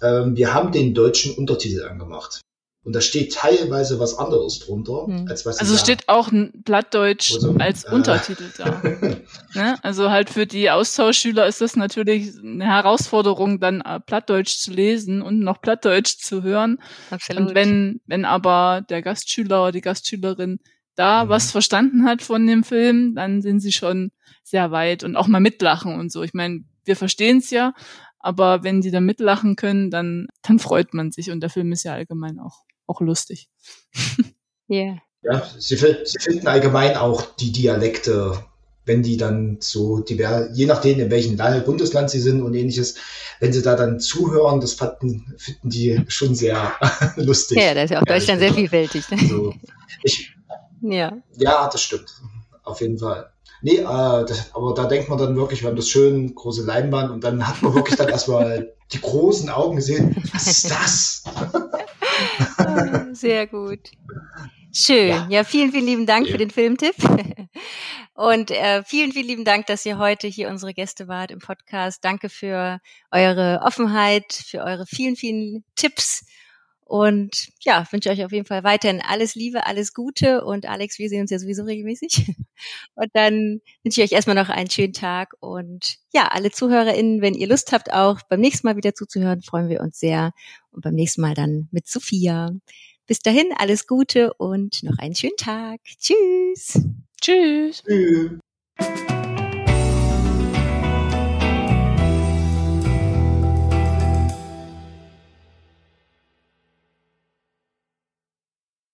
Ähm, 0.02 0.38
wir 0.38 0.54
haben 0.54 0.72
den 0.72 0.94
deutschen 0.94 1.36
Untertitel 1.36 1.84
angemacht. 1.84 2.45
Und 2.86 2.96
da 2.96 3.02
steht 3.02 3.34
teilweise 3.34 4.00
was 4.00 4.16
anderes 4.18 4.60
drunter, 4.60 5.08
hm. 5.08 5.26
als 5.28 5.44
was 5.44 5.58
Also 5.58 5.76
steht 5.76 6.08
auch 6.08 6.32
ein 6.32 6.52
Blattdeutsch 6.54 7.34
also, 7.34 7.56
als 7.58 7.84
äh, 7.84 7.92
Untertitel 7.92 8.46
da. 8.56 8.82
ne? 9.56 9.78
Also 9.82 10.12
halt 10.12 10.30
für 10.30 10.46
die 10.46 10.70
Austauschschüler 10.70 11.48
ist 11.48 11.62
das 11.62 11.76
natürlich 11.76 12.38
eine 12.38 12.66
Herausforderung, 12.66 13.60
dann 13.60 13.82
äh, 13.82 14.00
Plattdeutsch 14.00 14.60
zu 14.60 14.72
lesen 14.72 15.24
und 15.24 15.40
noch 15.40 15.62
Plattdeutsch 15.62 16.20
zu 16.20 16.44
hören. 16.44 16.78
Absolut. 17.10 17.42
Und 17.42 17.56
wenn, 17.56 18.02
wenn 18.06 18.24
aber 18.24 18.86
der 18.88 19.02
Gastschüler 19.02 19.64
oder 19.64 19.72
die 19.72 19.82
Gastschülerin 19.82 20.60
da 20.96 21.26
mhm. 21.26 21.30
was 21.30 21.52
verstanden 21.52 22.06
hat 22.06 22.22
von 22.22 22.46
dem 22.46 22.64
Film, 22.64 23.16
dann 23.16 23.42
sind 23.42 23.62
sie 23.62 23.72
schon 23.72 24.12
sehr 24.44 24.70
weit 24.70 25.04
und 25.04 25.16
auch 25.16 25.28
mal 25.28 25.40
mitlachen 25.40 26.00
und 26.00 26.12
so. 26.12 26.22
Ich 26.22 26.36
meine, 26.36 26.62
wir 26.84 26.96
verstehen 26.96 27.40
es 27.40 27.50
ja, 27.50 27.74
aber 28.20 28.64
wenn 28.64 28.82
die 28.82 28.92
da 28.92 29.00
mitlachen 29.00 29.56
können, 29.56 29.90
dann, 29.90 30.28
dann 30.44 30.60
freut 30.60 30.94
man 30.94 31.12
sich 31.12 31.32
und 31.32 31.42
der 31.42 31.50
Film 31.50 31.72
ist 31.72 31.84
ja 31.84 31.94
allgemein 31.94 32.40
auch 32.40 32.65
auch 32.88 33.02
lustig. 33.02 33.50
Yeah. 34.70 34.98
Ja, 35.22 35.44
sie, 35.58 35.76
sie 35.76 36.20
finden 36.20 36.48
allgemein 36.48 36.96
auch 36.98 37.22
die 37.36 37.52
Dialekte, 37.52 38.44
wenn 38.86 39.02
die 39.02 39.18
dann 39.18 39.58
so, 39.60 40.00
die, 40.00 40.24
je 40.54 40.66
nachdem, 40.66 41.00
in 41.00 41.10
welchem 41.10 41.38
Bundesland 41.66 42.12
sie 42.12 42.20
sind 42.20 42.44
und 42.44 42.54
ähnliches, 42.54 42.96
wenn 43.40 43.52
sie 43.52 43.64
da 43.64 43.76
dann 43.76 44.00
zuhören, 44.00 44.62
das 44.62 44.74
fanden, 44.74 45.36
finden 45.38 45.70
die 45.70 46.04
schon 46.08 46.36
sehr 46.36 46.74
lustig. 47.16 47.58
Ja, 47.58 47.74
da 47.74 47.84
ist 47.84 47.90
ja 47.90 48.02
auch 48.02 48.06
Deutschland 48.06 48.40
sehr 48.40 48.54
vielfältig. 48.54 49.10
Ne? 49.10 49.18
So, 49.28 49.54
ich, 50.04 50.32
ja. 50.82 51.18
ja, 51.38 51.70
das 51.70 51.82
stimmt. 51.82 52.14
Auf 52.64 52.82
jeden 52.82 53.00
Fall. 53.00 53.32
Nee, 53.62 53.78
äh, 53.78 53.84
das, 54.26 54.54
aber 54.54 54.76
da 54.76 54.86
denkt 54.86 55.10
man 55.10 55.18
dann 55.18 55.36
wirklich, 55.36 55.62
wir 55.62 55.70
haben 55.70 55.76
das 55.76 55.90
schön, 55.90 56.36
große 56.36 56.64
Leinwand 56.64 57.10
und 57.10 57.24
dann 57.24 57.48
hat 57.48 57.62
man 57.64 57.74
wirklich 57.74 57.96
dann 57.96 58.10
erstmal 58.10 58.74
die 58.92 59.02
großen 59.02 59.50
Augen 59.50 59.78
gesehen. 59.78 60.16
Was 60.34 60.46
ist 60.46 60.70
das? 60.70 61.24
Sehr 63.14 63.48
gut. 63.48 63.92
Schön. 64.74 65.08
Ja. 65.08 65.28
ja, 65.30 65.44
vielen, 65.44 65.72
vielen 65.72 65.86
lieben 65.86 66.06
Dank 66.06 66.28
ja. 66.28 66.34
für 66.34 66.38
den 66.38 66.52
Filmtipp. 66.52 66.96
Und 68.14 68.52
äh, 68.52 68.84
vielen, 68.84 69.12
vielen 69.14 69.28
lieben 69.28 69.46
Dank, 69.46 69.68
dass 69.68 69.86
ihr 69.86 69.98
heute 69.98 70.28
hier 70.28 70.50
unsere 70.50 70.74
Gäste 70.74 71.08
wart 71.08 71.32
im 71.32 71.40
Podcast. 71.40 72.04
Danke 72.04 72.30
für 72.30 72.80
eure 73.12 73.62
Offenheit, 73.64 74.34
für 74.34 74.60
eure 74.60 74.86
vielen, 74.86 75.16
vielen 75.16 75.64
Tipps. 75.76 76.26
Und 76.86 77.50
ja, 77.62 77.84
wünsche 77.92 78.12
euch 78.12 78.24
auf 78.24 78.32
jeden 78.32 78.46
Fall 78.46 78.64
weiterhin 78.64 79.02
alles 79.02 79.34
Liebe, 79.34 79.66
alles 79.66 79.94
Gute. 79.94 80.46
Und 80.46 80.68
Alex, 80.68 81.00
wir 81.00 81.10
sehen 81.10 81.22
uns 81.22 81.32
ja 81.32 81.40
sowieso 81.40 81.64
regelmäßig. 81.64 82.28
Und 82.96 83.10
dann 83.14 83.60
wünsche 83.84 84.02
ich 84.02 84.12
euch 84.12 84.12
erstmal 84.12 84.36
noch 84.36 84.50
einen 84.50 84.70
schönen 84.70 84.94
Tag. 84.94 85.34
Und 85.40 85.98
ja, 86.14 86.28
alle 86.28 86.52
ZuhörerInnen, 86.52 87.22
wenn 87.22 87.34
ihr 87.34 87.48
Lust 87.48 87.72
habt, 87.72 87.92
auch 87.92 88.22
beim 88.30 88.40
nächsten 88.40 88.68
Mal 88.68 88.78
wieder 88.78 88.94
zuzuhören, 88.94 89.42
freuen 89.42 89.68
wir 89.68 89.82
uns 89.82 90.00
sehr. 90.00 90.32
Und 90.72 90.84
beim 90.84 90.94
nächsten 90.94 91.22
Mal 91.22 91.34
dann 91.34 91.68
mit 91.72 91.88
Sophia. 91.88 92.52
Bis 93.08 93.20
dahin 93.20 93.50
alles 93.58 93.88
Gute 93.88 94.34
und 94.36 94.84
noch 94.84 95.00
einen 95.00 95.16
schönen 95.16 95.38
Tag. 95.38 95.82
Tschüss. 96.00 96.82
Tschüss. 97.20 97.84
Tschüss. 97.84 98.40